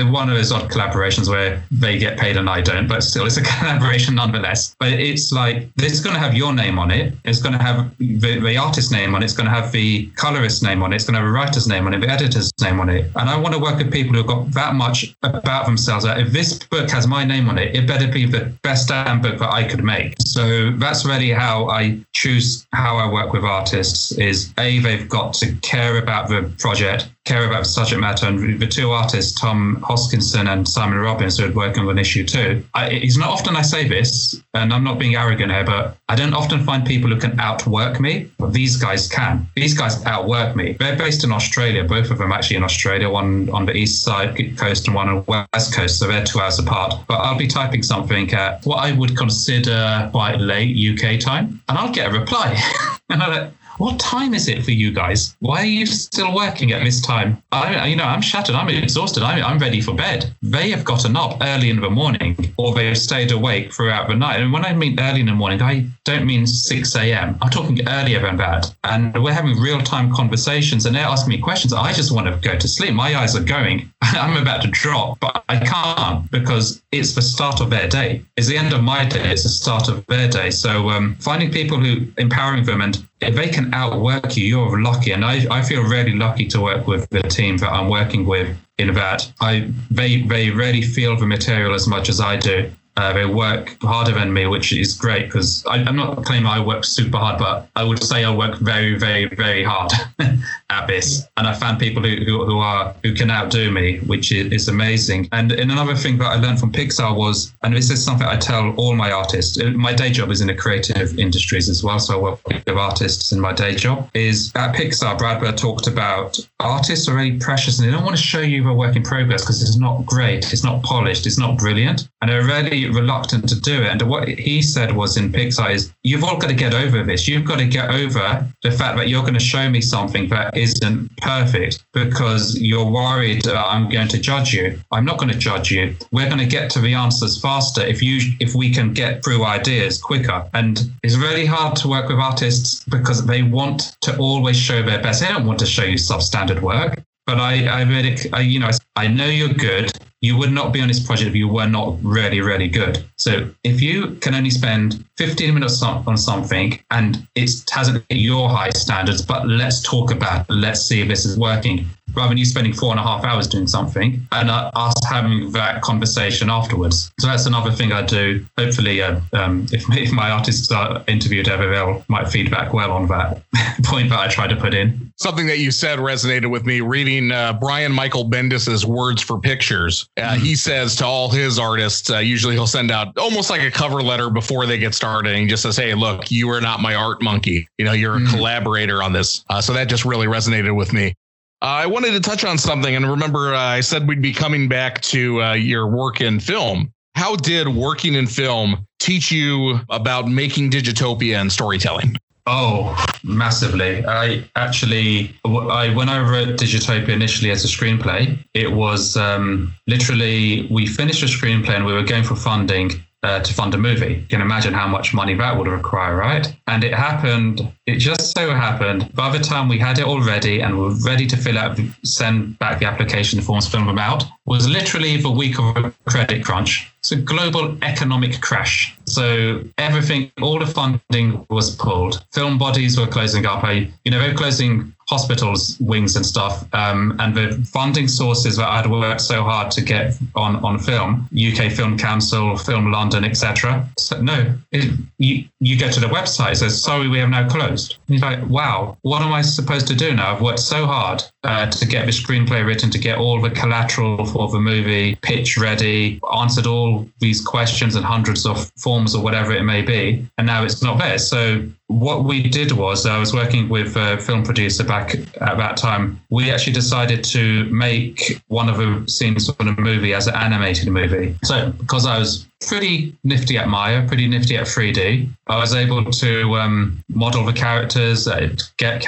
[0.04, 3.38] One of those odd collaborations where they get paid and I don't, but still, it's
[3.38, 4.76] a collaboration nonetheless.
[4.80, 7.14] But it's like, this is going to have your name on it.
[7.26, 9.26] It's going to have the, the artist's name on it.
[9.26, 10.96] It's going to have the colorist's name on it.
[10.96, 13.12] It's going to have a writer's name on it, the editor's name on it.
[13.16, 16.06] And I want to work with people who've got that much about themselves.
[16.06, 19.22] That if this book has my name on it, it better be the best damn
[19.22, 20.16] book that I could make.
[20.22, 25.10] So that's really how how I choose how I work with artists is A, they've
[25.10, 28.28] got to care about the project, care about the subject matter.
[28.28, 32.64] And the two artists, Tom Hoskinson and Simon Robbins, who are working on issue two,
[32.74, 36.16] I, it's not often I say this, and I'm not being arrogant here, but I
[36.16, 38.30] don't often find people who can outwork me.
[38.38, 39.48] But these guys can.
[39.56, 40.74] These guys outwork me.
[40.80, 44.36] They're based in Australia, both of them actually in Australia, one on the east side
[44.58, 46.00] coast and one on the west coast.
[46.00, 46.94] So they're two hours apart.
[47.08, 51.78] But I'll be typing something at what I would consider quite late UK time, and
[51.78, 52.58] I'll get a reply.
[53.10, 55.36] and I'm like, what time is it for you guys?
[55.40, 57.42] Why are you still working at this time?
[57.52, 58.56] I, you know, I'm shattered.
[58.56, 59.24] I'm exhausted.
[59.24, 60.34] I'm, I'm ready for bed.
[60.42, 64.42] They have gotten up early in the morning or they've stayed awake throughout the night.
[64.42, 67.38] And when I mean early in the morning, I don't mean 6 a.m.
[67.42, 68.74] I'm talking earlier than that.
[68.84, 71.74] And we're having real time conversations and they're asking me questions.
[71.74, 72.94] I just want to go to sleep.
[72.94, 73.92] My eyes are going.
[74.02, 78.24] I'm about to drop, but I can't because it's the start of their day.
[78.38, 79.32] It's the end of my day.
[79.32, 80.50] It's the start of their day.
[80.50, 85.12] So um, finding people who empowering them and if they can outwork you, you're lucky.
[85.12, 88.56] And I, I feel really lucky to work with the team that I'm working with
[88.78, 92.72] in that I they they really feel the material as much as I do.
[92.98, 96.84] Uh, they work harder than me, which is great because I'm not claiming I work
[96.84, 99.92] super hard, but I would say I work very, very, very hard
[100.72, 101.28] at this.
[101.38, 104.68] And I found people who, who, who, are who can outdo me, which is, is
[104.68, 105.30] amazing.
[105.32, 108.36] And, and another thing that I learned from Pixar was, and this is something I
[108.36, 109.60] tell all my artists.
[109.60, 112.68] Uh, my day job is in the creative industries as well, so I work with
[112.68, 114.10] artists in my day job.
[114.16, 118.22] Is at Pixar, Brad talked about artists are really precious, and they don't want to
[118.22, 121.58] show you their work in progress because it's not great, it's not polished, it's not
[121.60, 123.88] brilliant, and they're really reluctant to do it.
[123.88, 127.28] And what he said was in Pixar is, you've all got to get over this.
[127.28, 130.56] You've got to get over the fact that you're going to show me something that
[130.56, 134.80] isn't perfect because you're worried that I'm going to judge you.
[134.92, 135.96] I'm not going to judge you.
[136.12, 139.44] We're going to get to the answers faster if you if we can get through
[139.46, 140.48] ideas quicker.
[140.54, 145.02] And it's really hard to work with artists because they want to always show their
[145.02, 145.22] best.
[145.22, 147.04] They don't want to show you substandard work.
[147.26, 150.82] But I, I really, I, you know, I know you're good you would not be
[150.82, 153.04] on this project if you were not really, really good.
[153.18, 158.50] So if you can only spend 15 minutes on something and it hasn't hit your
[158.50, 160.54] high standards, but let's talk about it.
[160.54, 161.88] Let's see if this is working.
[162.16, 165.52] rather than you spending four and a half hours doing something and uh, us having
[165.52, 167.12] that conversation afterwards.
[167.20, 168.46] So that's another thing I do.
[168.58, 173.08] Hopefully, uh, um, if, if my artists are interviewed ever, they'll might feedback well on
[173.08, 173.42] that
[173.84, 175.12] point that I tried to put in.
[175.18, 180.08] Something that you said resonated with me reading uh, Brian Michael Bendis's words for pictures.
[180.18, 180.44] Uh, mm-hmm.
[180.44, 184.02] He says to all his artists, uh, usually he'll send out almost like a cover
[184.02, 185.07] letter before they get started.
[185.16, 187.68] And he just says, Hey, look, you are not my art monkey.
[187.78, 188.36] You know, you're a mm-hmm.
[188.36, 189.44] collaborator on this.
[189.50, 191.14] Uh, so that just really resonated with me.
[191.62, 194.68] Uh, I wanted to touch on something, and remember, uh, I said we'd be coming
[194.68, 196.92] back to uh, your work in film.
[197.16, 202.16] How did working in film teach you about making Digitopia and storytelling?
[202.46, 204.06] Oh, massively.
[204.06, 210.66] I actually, I when I wrote Digitopia initially as a screenplay, it was um, literally
[210.72, 212.92] we finished a screenplay and we were going for funding,
[213.28, 214.16] uh, to fund a movie.
[214.22, 216.46] You can imagine how much money that would require, right?
[216.68, 217.56] And it happened,
[217.86, 221.28] it just so happened, by the time we had it all ready and were ready
[221.28, 225.60] to fill out, send back the application forms, fill them out, was literally the week
[225.60, 226.90] of a credit crunch.
[227.00, 228.96] It's a global economic crash.
[229.06, 232.24] So everything, all the funding was pulled.
[232.32, 233.64] Film bodies were closing up.
[233.64, 238.58] I, you know, they were closing hospitals wings and stuff um, and the funding sources
[238.58, 243.24] that I'd worked so hard to get on on film UK Film Council Film London
[243.24, 247.30] etc so no it, you you go to the website it says sorry we have
[247.30, 247.98] now closed.
[248.10, 250.36] And like wow what am I supposed to do now?
[250.36, 254.26] I've worked so hard uh, to get the screenplay written to get all the collateral
[254.26, 259.52] for the movie pitch ready answered all these questions and hundreds of forms or whatever
[259.54, 263.34] it may be and now it's not there so what we did was I was
[263.34, 266.20] working with a film producer back at that time.
[266.30, 270.90] We actually decided to make one of the scenes from the movie as an animated
[270.90, 271.36] movie.
[271.44, 276.06] So because I was pretty nifty at Maya, pretty nifty at 3D, I was able
[276.06, 279.08] to um, model the characters, uh, get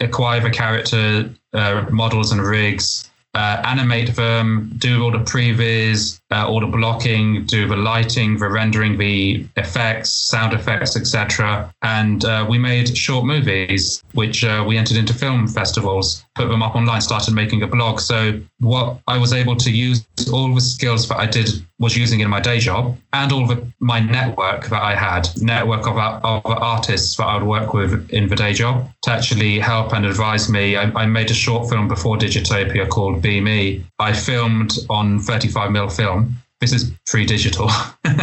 [0.00, 6.48] acquire the character uh, models and rigs, uh, animate them, do all the previs, uh,
[6.48, 11.70] all the blocking, do the lighting, the rendering, the effects, sound effects, etc.
[11.82, 16.62] And uh, we made short movies, which uh, we entered into film festivals, put them
[16.62, 18.00] up online, started making a blog.
[18.00, 22.20] So what I was able to use all the skills that I did was using
[22.20, 26.40] in my day job and all the my network that I had, network of, of
[26.46, 30.48] artists that I would work with in the day job to actually help and advise
[30.48, 30.76] me.
[30.76, 33.84] I, I made a short film before Digitopia called Be Me.
[33.98, 36.36] I filmed on 35mm film.
[36.60, 37.68] This is pre-digital.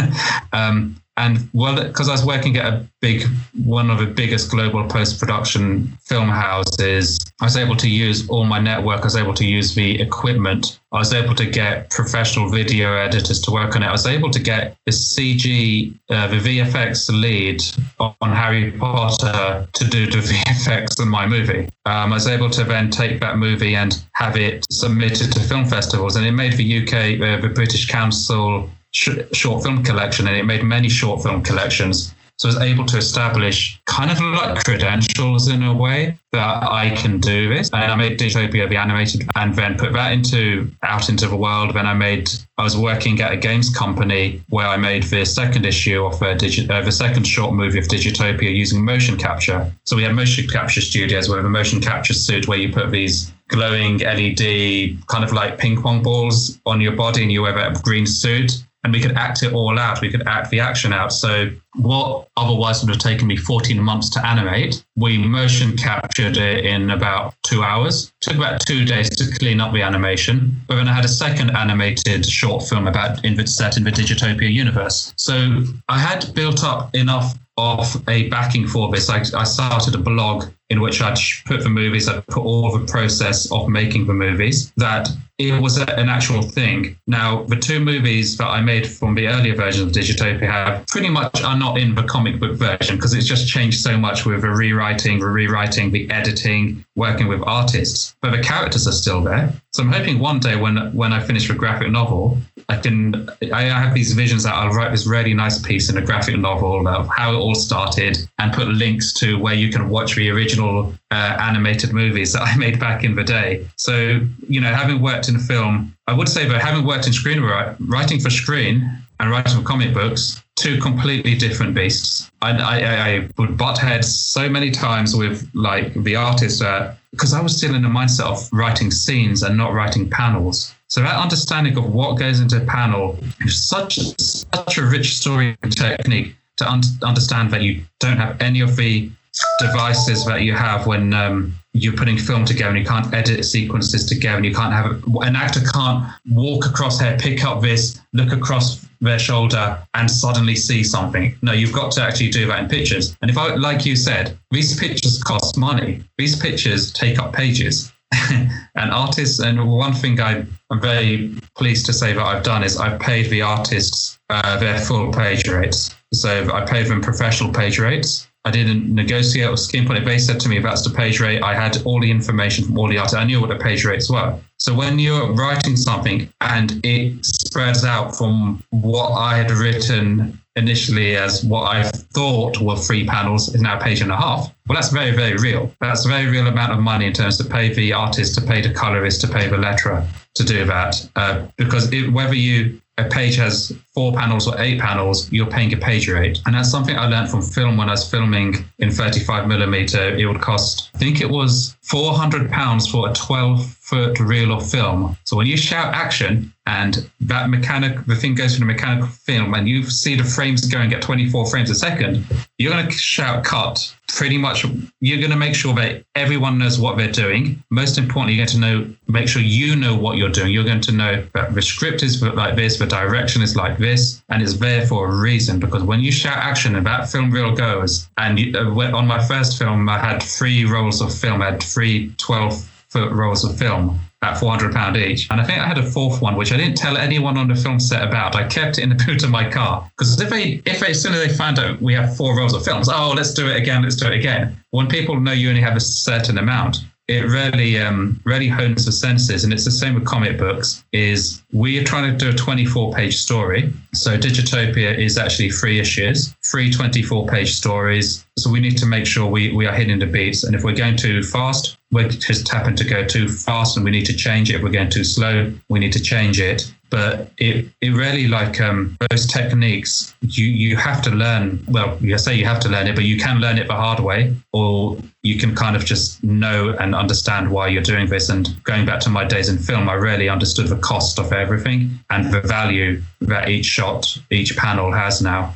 [0.54, 3.24] um, and well, because I was working at a big,
[3.64, 8.58] one of the biggest global post-production film houses, I was able to use all my
[8.58, 9.00] network.
[9.00, 10.80] I was able to use the equipment.
[10.90, 13.86] I was able to get professional video editors to work on it.
[13.86, 17.62] I was able to get the CG, uh, the VFX lead
[18.00, 21.68] on Harry Potter to do the VFX in my movie.
[21.86, 25.64] Um, I was able to then take that movie and have it submitted to film
[25.64, 30.44] festivals, and it made the UK, uh, the British Council short film collection, and it
[30.44, 32.14] made many short film collections.
[32.36, 36.90] So I was able to establish kind of like credentials in a way that I
[36.90, 37.70] can do this.
[37.72, 41.74] And I made Digitopia the animated and then put that into out into the world.
[41.74, 42.28] Then I made
[42.58, 46.34] I was working at a games company where I made the second issue of a
[46.34, 49.72] digi- uh, the second short movie of Digitopia using motion capture.
[49.84, 53.32] So we had motion capture studios where the motion capture suit where you put these
[53.48, 57.72] glowing LED kind of like ping pong balls on your body and you wear a
[57.82, 60.00] green suit and we could act it all out.
[60.02, 61.12] We could act the action out.
[61.12, 66.64] So what otherwise would have taken me 14 months to animate, we motion captured it
[66.66, 68.12] in about two hours.
[68.20, 70.54] Took about two days to clean up the animation.
[70.68, 73.90] But then I had a second animated short film about in, the, set in the
[73.90, 75.14] Digitopia universe.
[75.16, 79.08] So I had built up enough of a backing for this.
[79.08, 82.86] I, I started a blog in which I'd put the movies, I'd put all the
[82.86, 85.08] process of making the movies, that
[85.38, 86.96] it was an actual thing.
[87.08, 91.08] Now, the two movies that I made from the earlier version of Digitopia have pretty
[91.08, 94.42] much are not in the comic book version because it's just changed so much with
[94.42, 98.14] the rewriting, the rewriting, the editing, working with artists.
[98.20, 99.52] But the characters are still there.
[99.72, 102.38] So I'm hoping one day when when I finish the graphic novel,
[102.68, 106.02] I can I have these visions that I'll write this really nice piece in a
[106.02, 110.14] graphic novel of how it all started and put links to where you can watch
[110.14, 113.66] the original uh, animated movies that I made back in the day.
[113.76, 117.76] So you know, having worked in film, I would say that having worked in screenwriting
[117.88, 118.88] writing for screen
[119.18, 122.30] and writing for comic books, two completely different beasts.
[122.40, 126.62] I, I, I would butt heads so many times with like the artist
[127.10, 130.74] because I was still in the mindset of writing scenes and not writing panels.
[130.88, 135.56] So that understanding of what goes into a panel is such such a rich story
[135.70, 139.10] technique to un- understand that you don't have any of the
[139.58, 144.06] devices that you have when um, you're putting film together and you can't edit sequences
[144.06, 148.32] together and you can't have an actor can't walk across here, pick up this, look
[148.32, 151.36] across their shoulder and suddenly see something.
[151.42, 153.16] No, you've got to actually do that in pictures.
[153.20, 156.04] And if I, like you said, these pictures cost money.
[156.16, 157.92] These pictures take up pages.
[158.30, 162.76] and artists, and one thing I, am very pleased to say that I've done is
[162.76, 165.94] I've paid the artists uh, their full page rates.
[166.12, 168.28] So I paid them professional page rates.
[168.46, 170.04] I didn't negotiate or scheme on it.
[170.04, 171.42] They said to me, that's the page rate.
[171.42, 173.16] I had all the information from all the artists.
[173.16, 174.38] I knew what the page rates were.
[174.58, 181.16] So when you're writing something and it spreads out from what I had written initially
[181.16, 184.54] as what I thought were three panels is now a page and a half.
[184.68, 185.72] Well, that's very, very real.
[185.80, 188.60] That's a very real amount of money in terms to pay the artist, to pay
[188.60, 191.08] the colorist, to pay the letterer to do that.
[191.16, 195.72] Uh, because it, whether you a page has four panels or eight panels, you're paying
[195.72, 196.40] a page rate.
[196.46, 200.16] And that's something I learned from film when I was filming in 35 millimeter.
[200.16, 204.68] It would cost, I think it was 400 pounds for a 12 foot reel of
[204.68, 205.16] film.
[205.24, 209.54] So when you shout action and that mechanic, the thing goes through the mechanical film
[209.54, 212.24] and you see the frames going at 24 frames a second,
[212.58, 214.64] you're going to shout cut pretty much.
[215.00, 217.62] You're going to make sure that everyone knows what they're doing.
[217.70, 220.52] Most importantly, you're going to know, make sure you know what you're doing.
[220.52, 223.83] You're going to know that the script is like this, the direction is like this,
[223.84, 225.60] and it's there for a reason.
[225.60, 229.24] Because when you shout action and that film reel goes, and you, uh, on my
[229.26, 233.58] first film, I had three rolls of film, I had three 12 foot rolls of
[233.58, 235.30] film at 400 pound each.
[235.30, 237.54] And I think I had a fourth one, which I didn't tell anyone on the
[237.54, 238.34] film set about.
[238.34, 241.02] I kept it in the boot of my car because if they, if they, as
[241.02, 243.56] soon as they found out we have four rolls of films, oh, let's do it
[243.56, 244.56] again, let's do it again.
[244.70, 248.92] When people know you only have a certain amount, it really um, really hones the
[248.92, 252.32] senses and it's the same with comic books is we are trying to do a
[252.32, 253.72] 24 page story.
[253.92, 258.24] So digitopia is actually three issues three 24 page stories.
[258.38, 260.44] So we need to make sure we, we are hitting the beats.
[260.44, 263.90] And if we're going too fast we're just happen to go too fast and we
[263.90, 264.56] need to change it.
[264.56, 268.60] If we're going too slow we need to change it but it it really like
[268.60, 272.86] um, those techniques you you have to learn well you say you have to learn
[272.86, 276.22] it but you can learn it the hard way or you can kind of just
[276.22, 279.88] know and understand why you're doing this and going back to my days in film
[279.88, 284.92] i really understood the cost of everything and the value that each shot each panel
[284.92, 285.52] has now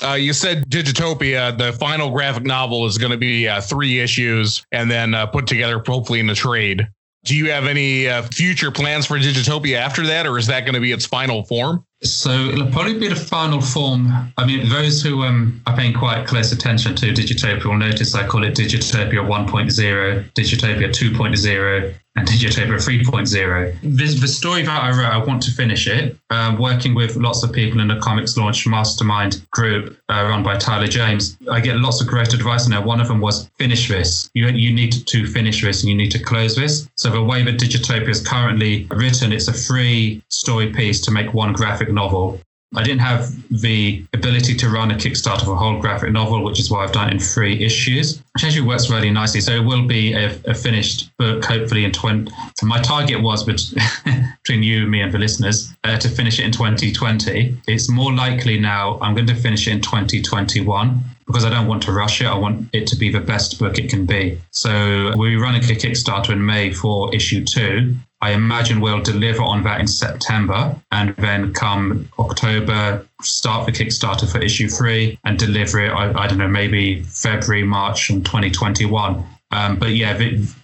[0.00, 4.64] uh, you said Digitopia, the final graphic novel is going to be uh, three issues
[4.70, 6.86] and then uh, put together hopefully in a trade.
[7.24, 10.74] Do you have any uh, future plans for Digitopia after that, or is that going
[10.74, 11.84] to be its final form?
[12.02, 14.32] So it'll probably be the final form.
[14.36, 18.26] I mean, those who um, are paying quite close attention to Digitopia will notice I
[18.26, 23.78] call it Digitopia 1.0, Digitopia 2.0, and Digitopia 3.0.
[23.82, 27.44] This, the story that I wrote, I want to finish it, uh, working with lots
[27.44, 31.36] of people in the ComixLaunch Mastermind group uh, run by Tyler James.
[31.50, 32.82] I get lots of great advice in there.
[32.82, 34.30] One of them was finish this.
[34.34, 36.88] You, you need to finish this and you need to close this.
[36.96, 41.32] So the way that Digitopia is currently written, it's a free story piece to make
[41.34, 42.40] one graphic novel.
[42.74, 46.60] I didn't have the ability to run a Kickstarter for a whole graphic novel, which
[46.60, 49.40] is why I've done it in three issues, which actually works really nicely.
[49.40, 52.30] So it will be a, a finished book, hopefully in 20.
[52.56, 56.52] So my target was between you, me, and the listeners uh, to finish it in
[56.52, 57.56] 2020.
[57.66, 61.82] It's more likely now I'm going to finish it in 2021 because I don't want
[61.84, 62.26] to rush it.
[62.26, 64.38] I want it to be the best book it can be.
[64.50, 67.94] So we're running a Kickstarter in May for issue two.
[68.20, 74.30] I imagine we'll deliver on that in September and then come October, start the Kickstarter
[74.30, 79.24] for issue three and deliver it, I, I don't know, maybe February, March in 2021.
[79.50, 80.18] Um, but yeah,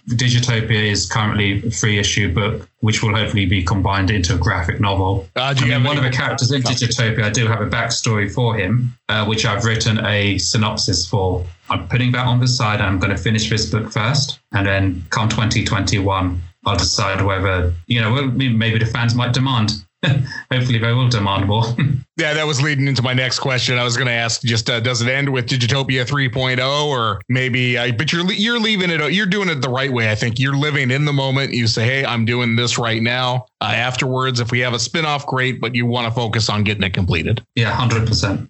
[0.09, 4.79] Digitopia is currently a free issue book, which will hopefully be combined into a graphic
[4.79, 5.27] novel.
[5.35, 8.55] Uh, I mean, one of the characters in Digitopia, I do have a backstory for
[8.55, 11.43] him, uh, which I've written a synopsis for.
[11.67, 12.79] I'm putting that on the side.
[12.79, 18.01] I'm going to finish this book first, and then come 2021, I'll decide whether you
[18.01, 19.85] know maybe the fans might demand
[20.51, 21.63] hopefully they will demand more.
[22.17, 23.77] yeah, that was leading into my next question.
[23.77, 27.77] I was going to ask, just uh, does it end with Digitopia 3.0, or maybe?
[27.77, 29.13] Uh, but you're you're leaving it.
[29.13, 30.11] You're doing it the right way.
[30.11, 31.53] I think you're living in the moment.
[31.53, 35.25] You say, "Hey, I'm doing this right now." Uh, afterwards, if we have a spinoff,
[35.25, 35.59] great.
[35.59, 37.43] But you want to focus on getting it completed.
[37.55, 38.49] Yeah, hundred percent.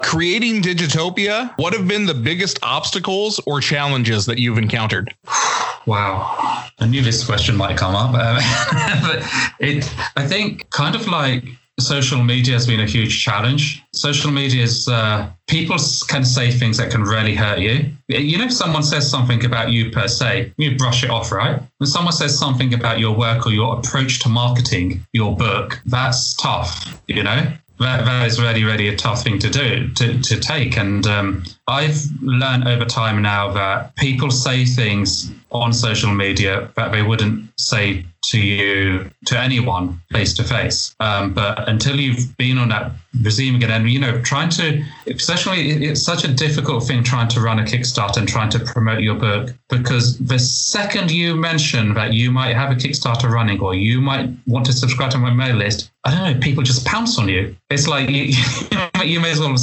[0.00, 5.14] Creating Digitopia, what have been the biggest obstacles or challenges that you've encountered?
[5.86, 8.36] Wow, I knew this question might come up, um,
[9.02, 9.26] but
[9.58, 9.90] it.
[10.16, 11.44] I think kind of like
[11.80, 13.82] social media has been a huge challenge.
[13.94, 15.76] Social media is uh, people
[16.08, 17.90] can say things that can really hurt you.
[18.08, 21.60] You know, if someone says something about you per se, you brush it off, right?
[21.78, 26.34] When someone says something about your work or your approach to marketing your book, that's
[26.34, 27.00] tough.
[27.06, 30.76] You know, that, that is really, really a tough thing to do, to, to take.
[30.76, 36.92] And um, I've learned over time now that people say things on social media that
[36.92, 40.94] they wouldn't say to you to anyone face to face.
[40.98, 42.92] But until you've been on that
[43.22, 47.40] regime again, and you know, trying to, especially it's such a difficult thing trying to
[47.40, 52.12] run a Kickstarter and trying to promote your book because the second you mention that
[52.12, 55.56] you might have a Kickstarter running or you might want to subscribe to my mail
[55.56, 57.56] list, I don't know, people just pounce on you.
[57.70, 58.87] It's like you, you
[59.20, 59.56] may as well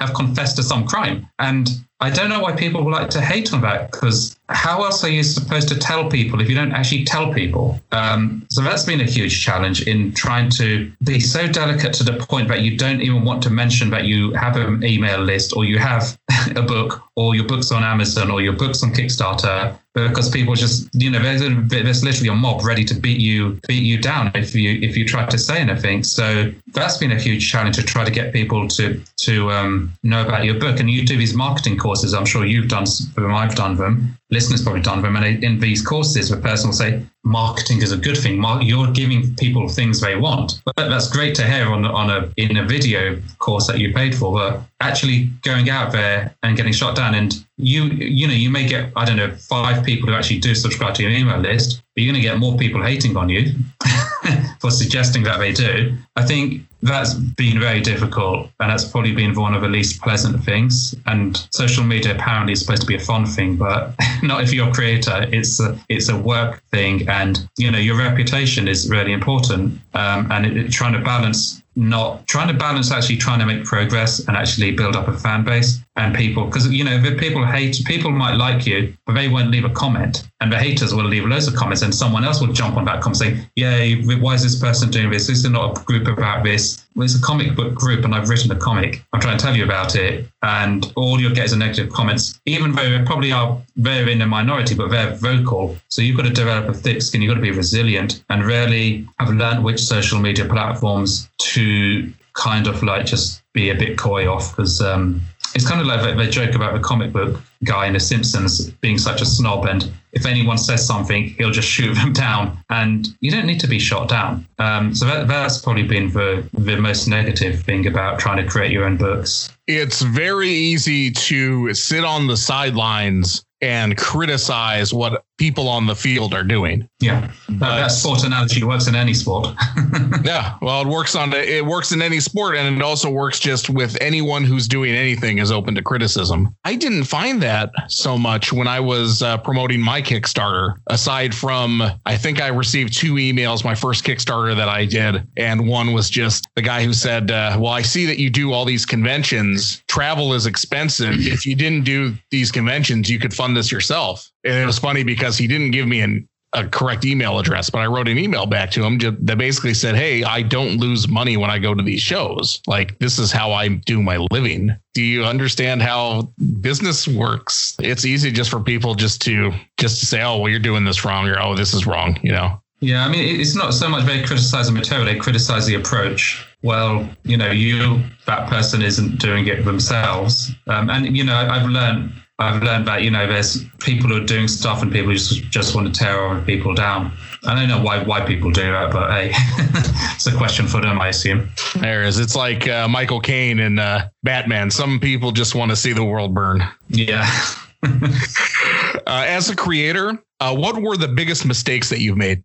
[0.00, 1.28] have confessed to some crime.
[1.38, 1.68] And
[2.00, 5.22] I don't know why people like to hate on that because how else are you
[5.22, 7.80] supposed to tell people if you don't actually tell people?
[7.90, 12.12] Um, so that's been a huge challenge in trying to be so delicate to the
[12.12, 15.64] point that you don't even want to mention that you have an email list or
[15.64, 16.18] you have
[16.56, 20.88] a book or your book's on Amazon or your book's on Kickstarter because people just
[20.92, 24.54] you know there's, there's literally a mob ready to beat you beat you down if
[24.54, 26.04] you if you try to say anything.
[26.04, 30.24] So that's been a huge challenge to try to get people to to um, know
[30.26, 30.80] about your book.
[30.80, 32.12] And you do these marketing courses.
[32.12, 32.84] I'm sure you've done
[33.14, 34.18] them i've done them.
[34.30, 35.16] Listeners probably done them.
[35.16, 38.42] And in these courses the person will say marketing is a good thing.
[38.62, 40.60] You're giving people things they want.
[40.64, 44.14] But that's great to hear on, on a in a video course that you paid
[44.14, 48.50] for but actually going out there and getting shot down and you you know you
[48.50, 51.82] may get i don't know five people who actually do subscribe to your email list
[51.96, 53.54] but you're going to get more people hating on you
[54.60, 55.96] for suggesting that they do.
[56.14, 60.44] I think that's been very difficult and that's probably been one of the least pleasant
[60.44, 60.94] things.
[61.06, 64.68] And social media apparently is supposed to be a fun thing but not if you're
[64.68, 65.26] a creator.
[65.32, 70.30] It's a it's a work thing and you know your reputation is really important um,
[70.30, 74.26] and it, it, trying to balance not trying to balance actually trying to make progress
[74.26, 77.78] and actually build up a fan base and people because you know if people hate
[77.84, 80.28] people might like you but they won't leave a comment.
[80.40, 83.02] And the haters will leave loads of comments and someone else will jump on that
[83.02, 85.26] comment saying yeah why is this person doing this?
[85.26, 88.30] This is not a group about this well, it's a comic book group and I've
[88.30, 89.04] written a comic.
[89.12, 92.40] I'm trying to tell you about it and all you'll get is a negative comments.
[92.46, 95.76] Even though they probably are they're in a minority but they're vocal.
[95.88, 97.20] So you've got to develop a thick skin.
[97.20, 102.66] You've got to be resilient and really I've learned which social media platforms to kind
[102.66, 105.20] of like just be a bit coy off because um,
[105.56, 108.98] it's kind of like they joke about the comic book guy in The Simpsons being
[108.98, 113.30] such a snob, and if anyone says something, he'll just shoot them down, and you
[113.30, 114.46] don't need to be shot down.
[114.58, 118.70] Um, so that, that's probably been the the most negative thing about trying to create
[118.70, 119.50] your own books.
[119.66, 126.32] It's very easy to sit on the sidelines and criticize what people on the field
[126.34, 126.88] are doing.
[127.00, 129.48] Yeah, that, that sport analogy works in any sport.
[130.24, 133.68] yeah, well, it works on it works in any sport, and it also works just
[133.68, 136.54] with anyone who's doing anything is open to criticism.
[136.64, 140.76] I didn't find that so much when I was uh, promoting my Kickstarter.
[140.88, 145.68] Aside from, I think I received two emails my first Kickstarter that I did, and
[145.68, 148.64] one was just the guy who said, uh, "Well, I see that you do all
[148.64, 149.82] these conventions.
[149.88, 151.14] Travel is expensive.
[151.18, 155.02] If you didn't do these conventions, you could fund this yourself." And it was funny
[155.02, 158.46] because he didn't give me an, a correct email address, but I wrote an email
[158.46, 161.82] back to him that basically said, Hey, I don't lose money when I go to
[161.82, 162.60] these shows.
[162.66, 164.74] Like, this is how I do my living.
[164.94, 167.76] Do you understand how business works?
[167.80, 171.04] It's easy just for people just to just to say, Oh, well, you're doing this
[171.04, 172.60] wrong, or oh, this is wrong, you know?
[172.80, 176.46] Yeah, I mean, it's not so much they criticize the material; they criticize the approach.
[176.62, 181.68] Well, you know, you that person isn't doing it themselves, um, and you know, I've
[181.68, 185.42] learned I've learned that you know there's people who are doing stuff and people just
[185.44, 187.12] just want to tear other people down.
[187.44, 189.30] I don't know why why people do that, but hey,
[190.14, 191.48] it's a question for them, I assume.
[191.76, 192.18] There is.
[192.18, 194.70] It's like uh, Michael Caine and uh, Batman.
[194.70, 196.62] Some people just want to see the world burn.
[196.88, 197.26] Yeah.
[197.82, 202.42] uh, as a creator, uh, what were the biggest mistakes that you've made?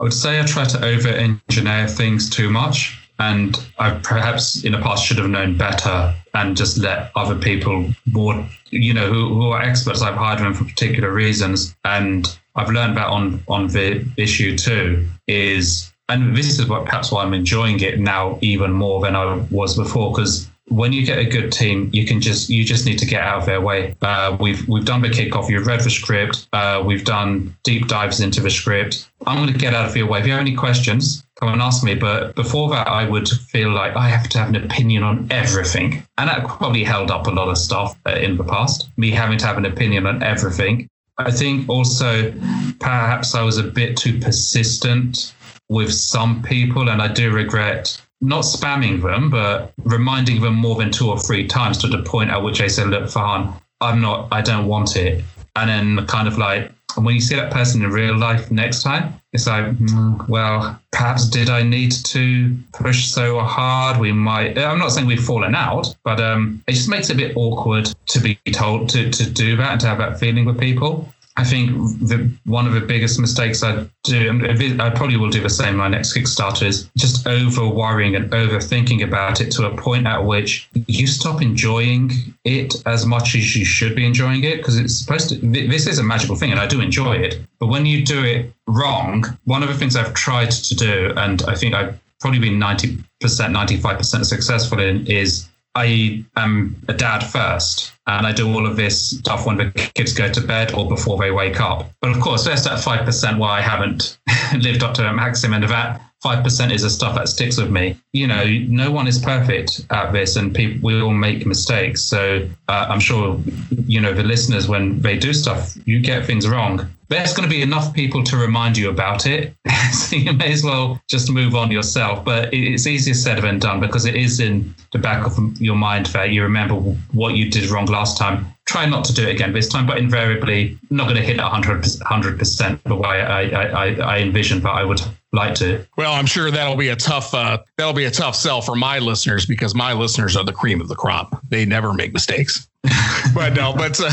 [0.00, 4.72] I would say I try to over engineer things too much and I perhaps in
[4.72, 9.34] the past should have known better and just let other people more, you know, who,
[9.34, 10.02] who are experts.
[10.02, 15.08] I've hired them for particular reasons, and I've learned that on on the issue too
[15.26, 19.42] is, and this is what perhaps why I'm enjoying it now even more than I
[19.50, 22.98] was before because when you get a good team, you can just you just need
[22.98, 23.94] to get out of their way.
[24.02, 25.48] Uh, we've we've done the kickoff.
[25.48, 26.48] You've read the script.
[26.52, 29.08] Uh, we've done deep dives into the script.
[29.26, 30.20] I'm going to get out of your way.
[30.20, 31.94] If you have any questions, come and ask me.
[31.94, 36.02] But before that, I would feel like I have to have an opinion on everything,
[36.18, 38.88] and that probably held up a lot of stuff uh, in the past.
[38.96, 40.88] Me having to have an opinion on everything.
[41.18, 42.32] I think also
[42.78, 45.34] perhaps I was a bit too persistent
[45.68, 50.90] with some people, and I do regret not spamming them, but reminding them more than
[50.90, 54.28] two or three times to the point at which they said, look, Farhan, I'm not,
[54.32, 55.22] I don't want it.
[55.54, 58.82] And then kind of like, and when you see that person in real life next
[58.82, 63.98] time, it's like, mm, well, perhaps did I need to push so hard?
[63.98, 67.16] We might, I'm not saying we've fallen out, but um, it just makes it a
[67.16, 70.58] bit awkward to be told to, to do that and to have that feeling with
[70.58, 71.12] people.
[71.38, 71.70] I think
[72.00, 75.76] the, one of the biggest mistakes I do, and I probably will do the same
[75.76, 80.24] my next Kickstarter, is just over worrying and overthinking about it to a point at
[80.24, 82.10] which you stop enjoying
[82.44, 85.34] it as much as you should be enjoying it because it's supposed to.
[85.36, 87.38] This is a magical thing, and I do enjoy it.
[87.58, 91.42] But when you do it wrong, one of the things I've tried to do, and
[91.42, 97.92] I think I've probably been 90%, 95% successful in, is I am a dad first
[98.06, 101.18] and I do all of this stuff when the kids go to bed or before
[101.18, 101.90] they wake up.
[102.00, 104.16] But of course, there's that 5% where I haven't
[104.58, 107.96] lived up to a maximum, and that 5% is the stuff that sticks with me.
[108.12, 112.02] You know, no one is perfect at this, and people we all make mistakes.
[112.02, 113.40] So uh, I'm sure,
[113.86, 116.88] you know, the listeners, when they do stuff, you get things wrong.
[117.08, 119.54] There's going to be enough people to remind you about it.
[119.92, 122.24] so you may as well just move on yourself.
[122.24, 126.06] But it's easier said than done because it is in the back of your mind
[126.06, 129.52] that you remember what you did wrong last time try not to do it again
[129.52, 134.18] this time, but invariably not going to hit 100 percent the way I, I, I
[134.18, 135.00] envision that I would
[135.36, 135.86] like to.
[135.96, 138.98] Well, I'm sure that'll be a tough uh, that'll be a tough sell for my
[138.98, 141.40] listeners because my listeners are the cream of the crop.
[141.48, 142.68] They never make mistakes.
[143.34, 144.10] but no, but uh,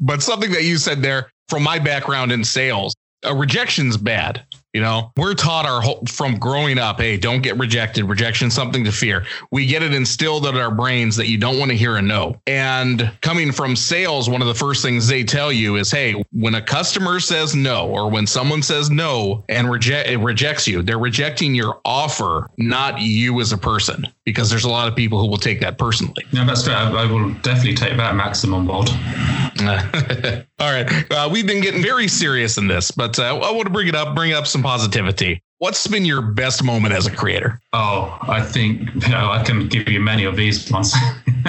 [0.00, 2.94] but something that you said there from my background in sales,
[3.24, 4.42] a rejection's bad.
[4.72, 8.04] You know, we're taught our whole from growing up, hey, don't get rejected.
[8.04, 9.26] Rejection something to fear.
[9.50, 12.40] We get it instilled in our brains that you don't want to hear a no.
[12.46, 16.54] And coming from sales, one of the first things they tell you is, hey, when
[16.54, 21.54] a customer says no, or when someone says no and reject rejects you, they're rejecting
[21.54, 25.36] your offer, not you as a person, because there's a lot of people who will
[25.36, 26.24] take that personally.
[26.32, 26.76] No, that's fair.
[26.76, 28.88] I, I will definitely take that maximum board.
[30.60, 33.70] All right, uh, we've been getting very serious in this, but uh, I want to
[33.70, 35.42] bring it up, bring up some positivity.
[35.58, 37.60] What's been your best moment as a creator?
[37.72, 40.94] Oh, I think you know, I can give you many of these ones.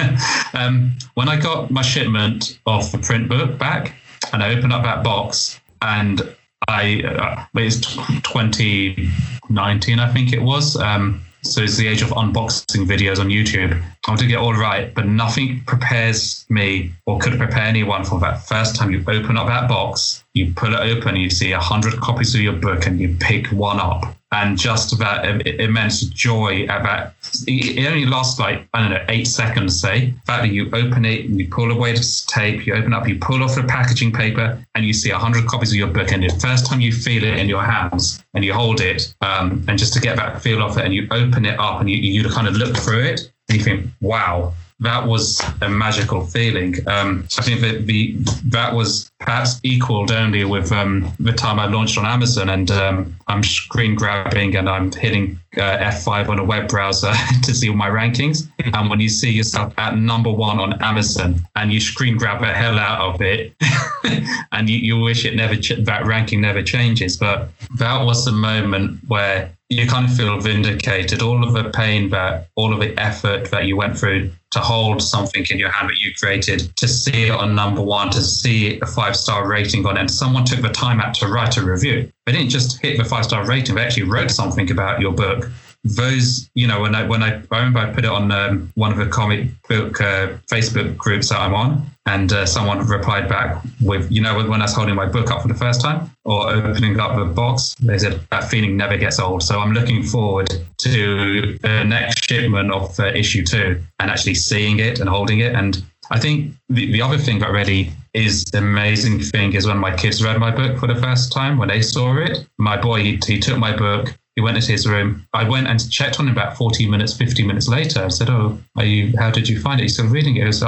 [0.54, 3.94] um, when I got my shipment of the print book back,
[4.32, 6.34] and I opened up that box, and
[6.68, 10.76] I uh, it's 2019, I think it was.
[10.76, 13.80] Um, so it's the age of unboxing videos on YouTube.
[14.06, 18.20] I want to get all right, but nothing prepares me or could prepare anyone for
[18.20, 21.60] that first time you open up that box, you pull it open, you see a
[21.60, 26.64] hundred copies of your book, and you pick one up and just that immense joy
[26.66, 27.14] at that.
[27.46, 29.80] It only lasts like I don't know eight seconds.
[29.80, 32.92] Say the fact that you open it, and you pull away the tape, you open
[32.92, 35.88] up, you pull off the packaging paper, and you see a hundred copies of your
[35.88, 36.12] book.
[36.12, 39.64] And the first time you feel it in your hands and you hold it, um,
[39.68, 41.96] and just to get that feel of it, and you open it up and you,
[41.96, 44.52] you kind of look through it, and you think, wow,
[44.82, 46.74] that was a magical feeling.
[46.88, 48.16] Um, I think that the
[48.46, 53.14] that was perhaps equaled only with um, the time I launched on Amazon, and um,
[53.28, 57.12] I'm screen grabbing and I'm hitting uh, F5 on a web browser
[57.44, 58.48] to see all my rankings.
[58.58, 62.52] and when you see yourself at number one on Amazon and you screen grab the
[62.52, 63.54] hell out of it,
[64.52, 68.32] and you, you wish it never ch- that ranking never changes, but that was the
[68.32, 71.22] moment where you kind of feel vindicated.
[71.22, 75.02] All of the pain that, all of the effort that you went through to hold
[75.02, 78.78] something in your hand that you created, to see it on number one, to see
[78.80, 81.64] a five star rating on it, and someone took the time out to write a
[81.64, 82.10] review.
[82.26, 85.48] They didn't just hit the five star rating; they actually wrote something about your book
[85.84, 88.92] those, you know, when I when I, I remember I put it on um, one
[88.92, 93.62] of the comic book uh, Facebook groups that I'm on, and uh, someone replied back
[93.80, 96.50] with, you know, when I was holding my book up for the first time or
[96.50, 99.42] opening up the box, they said that feeling never gets old.
[99.42, 104.78] So I'm looking forward to the next shipment of uh, issue two and actually seeing
[104.78, 105.54] it and holding it.
[105.54, 109.78] And I think the, the other thing that really is the amazing thing is when
[109.78, 113.02] my kids read my book for the first time, when they saw it, my boy,
[113.02, 115.26] he, he took my book he went into his room.
[115.32, 118.04] I went and checked on him about 40 minutes, 50 minutes later.
[118.04, 119.84] I said, Oh, are you, how did you find it?
[119.84, 120.62] He's still reading it.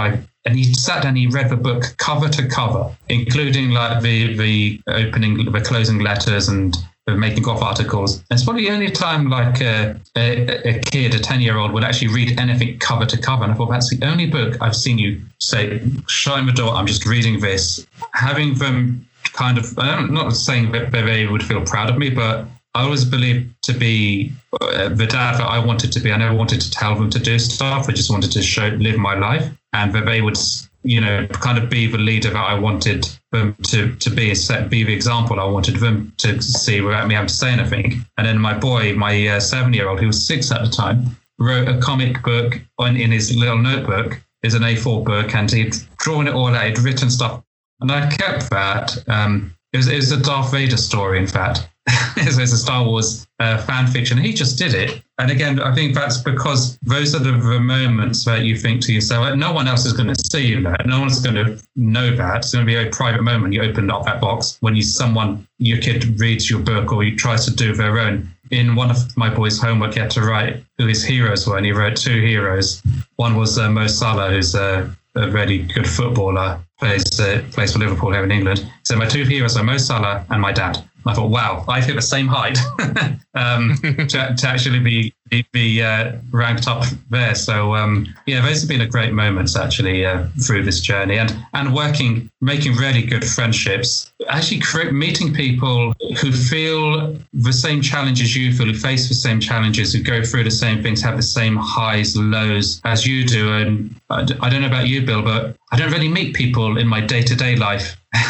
[0.46, 4.80] And he sat and he read the book cover to cover, including like the, the
[4.88, 8.16] opening, the closing letters and the making of articles.
[8.16, 11.72] And it's probably the only time like a, a, a kid, a 10 year old
[11.72, 13.44] would actually read anything cover to cover.
[13.44, 16.86] And I thought that's the only book I've seen you say, shutting the door, I'm
[16.86, 21.90] just reading this, having them kind of, I'm not saying that they would feel proud
[21.90, 26.00] of me, but I always believed to be uh, the dad that I wanted to
[26.00, 26.12] be.
[26.12, 27.88] I never wanted to tell them to do stuff.
[27.88, 30.36] I just wanted to show, live my life, and that they would,
[30.82, 34.70] you know, kind of be the leader that I wanted them to to be, set,
[34.70, 38.04] be the example I wanted them to see without me having to say anything.
[38.18, 41.78] And then my boy, my uh, seven-year-old, who was six at the time, wrote a
[41.78, 44.20] comic book on in his little notebook.
[44.42, 46.66] Is an A4 book, and he'd drawn it all out.
[46.66, 47.42] He'd written stuff,
[47.80, 49.02] and I kept that.
[49.08, 51.66] Um, it was, it was a Darth Vader story, in fact.
[52.16, 54.16] it's a Star Wars uh, fan fiction.
[54.16, 55.02] He just did it.
[55.18, 59.36] And again, I think that's because those are the, moments that you think to yourself,
[59.36, 60.86] no one else is going to see that.
[60.86, 62.38] No one's going to know that.
[62.38, 63.52] It's going to be a private moment.
[63.52, 67.16] You open up that box when you someone your kid reads your book or you
[67.16, 68.28] tries to do their own.
[68.50, 71.66] In one of my boys' homework, he had to write who his heroes were, and
[71.66, 72.82] he wrote two heroes.
[73.16, 77.78] One was uh, Mo Salah, who's a, a really good footballer, plays uh, plays for
[77.78, 78.70] Liverpool here in England.
[78.82, 80.84] So my two heroes are Mo Salah and my dad.
[81.06, 82.58] I thought, wow, I hit the same height
[83.34, 85.14] um, to, to, actually be
[85.52, 87.34] be uh, ranked up there.
[87.34, 91.36] So um, yeah, those have been a great moments actually uh, through this journey, and
[91.54, 94.12] and working, making really good friendships.
[94.28, 99.92] Actually, meeting people who feel the same challenges you feel, who face the same challenges,
[99.92, 103.52] who go through the same things, have the same highs, lows as you do.
[103.52, 107.00] And I don't know about you, Bill, but I don't really meet people in my
[107.00, 107.96] day to day life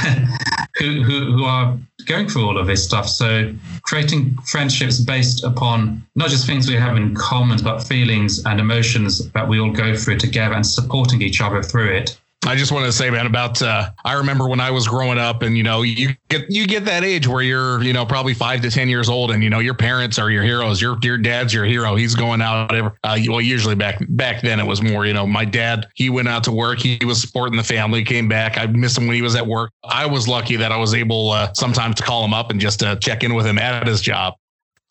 [0.79, 1.77] who, who, who are
[2.07, 3.09] going through all of this stuff.
[3.09, 3.53] So
[3.83, 9.31] creating friendships based upon not just things we have in common, but feelings and emotions
[9.33, 12.19] that we all go through together and supporting each other through it.
[12.47, 15.42] I just wanted to say, man, about uh, I remember when I was growing up,
[15.42, 18.61] and you know, you get you get that age where you're, you know, probably five
[18.62, 20.80] to ten years old, and you know, your parents are your heroes.
[20.80, 21.97] Your your dad's your hero.
[21.97, 22.74] He's going out.
[22.74, 26.11] Every, uh, well, usually back back then it was more, you know, my dad he
[26.11, 26.78] went out to work.
[26.78, 28.05] He was supporting the family.
[28.05, 28.59] Came back.
[28.59, 29.70] I missed him when he was at work.
[29.82, 32.82] I was lucky that I was able uh, sometimes to call him up and just
[32.82, 34.34] uh, check in with him at his job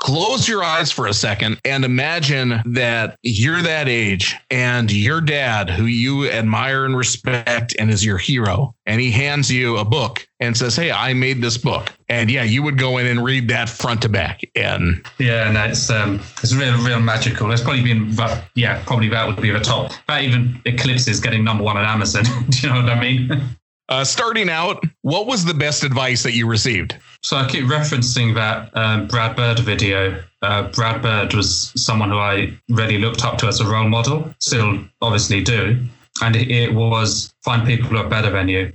[0.03, 5.69] close your eyes for a second and imagine that you're that age and your dad,
[5.69, 10.27] who you admire and respect and is your hero, and he hands you a book
[10.41, 11.89] and says, Hey, I made this book.
[12.09, 14.41] And yeah, you would go in and read that front to back.
[14.55, 17.49] And yeah, and it's um it's real real magical.
[17.51, 19.93] It's probably been but yeah, probably that would be the top.
[20.09, 22.23] That even eclipses getting number one on Amazon.
[22.49, 23.55] Do you know what I mean?
[23.93, 26.97] Uh, starting out, what was the best advice that you received?
[27.21, 30.19] So I keep referencing that um, Brad Bird video.
[30.41, 34.33] Uh, Brad Bird was someone who I really looked up to as a role model,
[34.39, 35.79] still obviously do.
[36.23, 38.73] And it was find people who are better than you.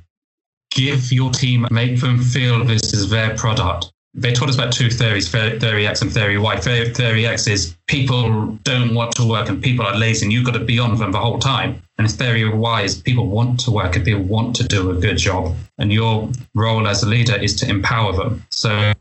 [0.70, 4.90] Give your team, make them feel this is their product they taught us about two
[4.90, 6.56] theories, theory X and theory Y.
[6.56, 10.54] Theory X is people don't want to work and people are lazy and you've got
[10.54, 11.82] to be on them the whole time.
[11.98, 13.02] And it's very wise.
[13.02, 15.54] people want to work and people want to do a good job.
[15.78, 18.44] And your role as a leader is to empower them.
[18.50, 18.92] So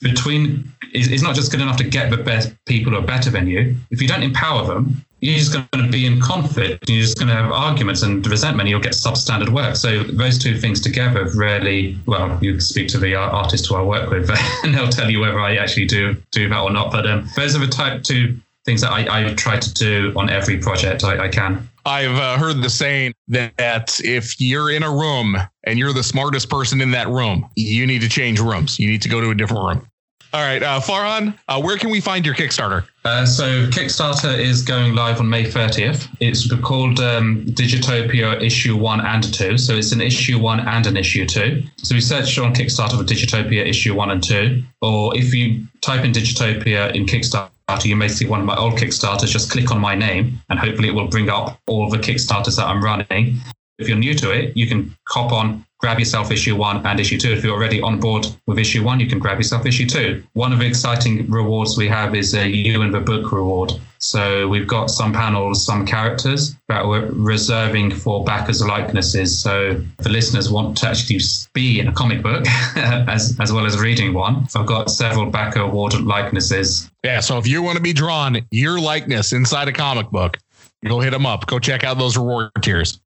[0.00, 3.48] between, it's not just good enough to get the best people who are better than
[3.48, 3.74] you.
[3.90, 6.88] If you don't empower them, you're just going to be in conflict.
[6.88, 8.68] You're just going to have arguments and resentment.
[8.68, 9.76] You'll get substandard work.
[9.76, 14.08] So those two things together really, well, you speak to the artist who I work
[14.08, 14.30] with,
[14.62, 16.90] and they'll tell you whether I actually do do that or not.
[16.90, 20.30] But um, those are the type two things that I, I try to do on
[20.30, 21.68] every project I, I can.
[21.84, 26.50] I've uh, heard the saying that if you're in a room and you're the smartest
[26.50, 28.78] person in that room, you need to change rooms.
[28.78, 29.86] You need to go to a different room.
[30.32, 32.86] All right, uh, Farhan, uh, where can we find your Kickstarter?
[33.04, 36.08] Uh, so Kickstarter is going live on May 30th.
[36.20, 39.58] It's called um, Digitopia Issue One and Two.
[39.58, 41.64] So it's an Issue One and an Issue Two.
[41.78, 46.04] So we search on Kickstarter for Digitopia Issue One and Two, or if you type
[46.04, 47.50] in Digitopia in Kickstarter,
[47.84, 49.28] you may see one of my old Kickstarters.
[49.28, 52.66] Just click on my name, and hopefully it will bring up all the Kickstarters that
[52.66, 53.40] I'm running.
[53.80, 57.18] If you're new to it, you can hop on, grab yourself issue one and issue
[57.18, 57.32] two.
[57.32, 60.22] If you're already on board with issue one, you can grab yourself issue two.
[60.34, 63.72] One of the exciting rewards we have is a you and the book reward.
[64.02, 69.38] So we've got some panels, some characters that we're reserving for backers likenesses.
[69.38, 71.20] So the listeners want to actually
[71.52, 74.48] be in a comic book as, as well as reading one.
[74.56, 76.90] I've got several backer award likenesses.
[77.04, 77.20] Yeah.
[77.20, 80.38] So if you want to be drawn your likeness inside a comic book,
[80.86, 81.46] go hit them up.
[81.46, 83.00] Go check out those reward tiers.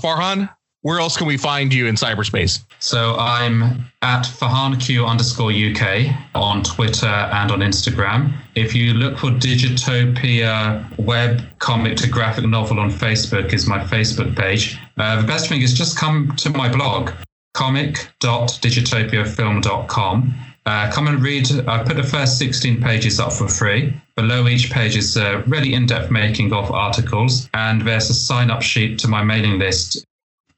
[0.00, 0.48] Farhan,
[0.82, 2.60] where else can we find you in cyberspace?
[2.78, 8.32] So I'm at FarhanQ underscore UK on Twitter and on Instagram.
[8.54, 14.36] If you look for Digitopia web comic to graphic novel on Facebook is my Facebook
[14.36, 14.78] page.
[14.96, 17.10] Uh, the best thing is just come to my blog,
[17.54, 20.34] comic.digitopiafilm.com.
[20.66, 21.46] Uh, come and read.
[21.68, 23.94] I put the first 16 pages up for free.
[24.16, 28.50] Below each page is a really in depth making of articles, and there's a sign
[28.50, 30.04] up sheet to my mailing list.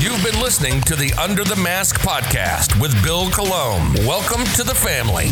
[0.00, 3.94] You've been listening to the Under the Mask podcast with Bill Colomb.
[4.06, 5.28] Welcome to the family.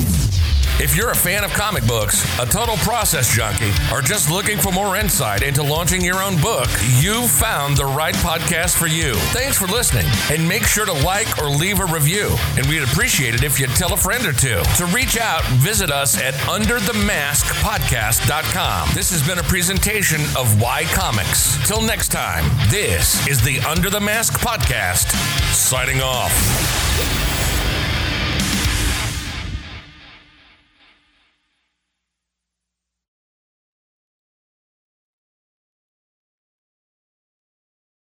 [0.83, 4.72] If you're a fan of comic books, a total process junkie, or just looking for
[4.72, 9.12] more insight into launching your own book, you've found the right podcast for you.
[9.35, 12.35] Thanks for listening, and make sure to like or leave a review.
[12.57, 14.62] And we'd appreciate it if you'd tell a friend or two.
[14.78, 18.89] To reach out, visit us at underthemaskpodcast.com.
[18.95, 21.59] This has been a presentation of Why Comics.
[21.68, 25.11] Till next time, this is the Under the Mask Podcast,
[25.53, 27.49] signing off.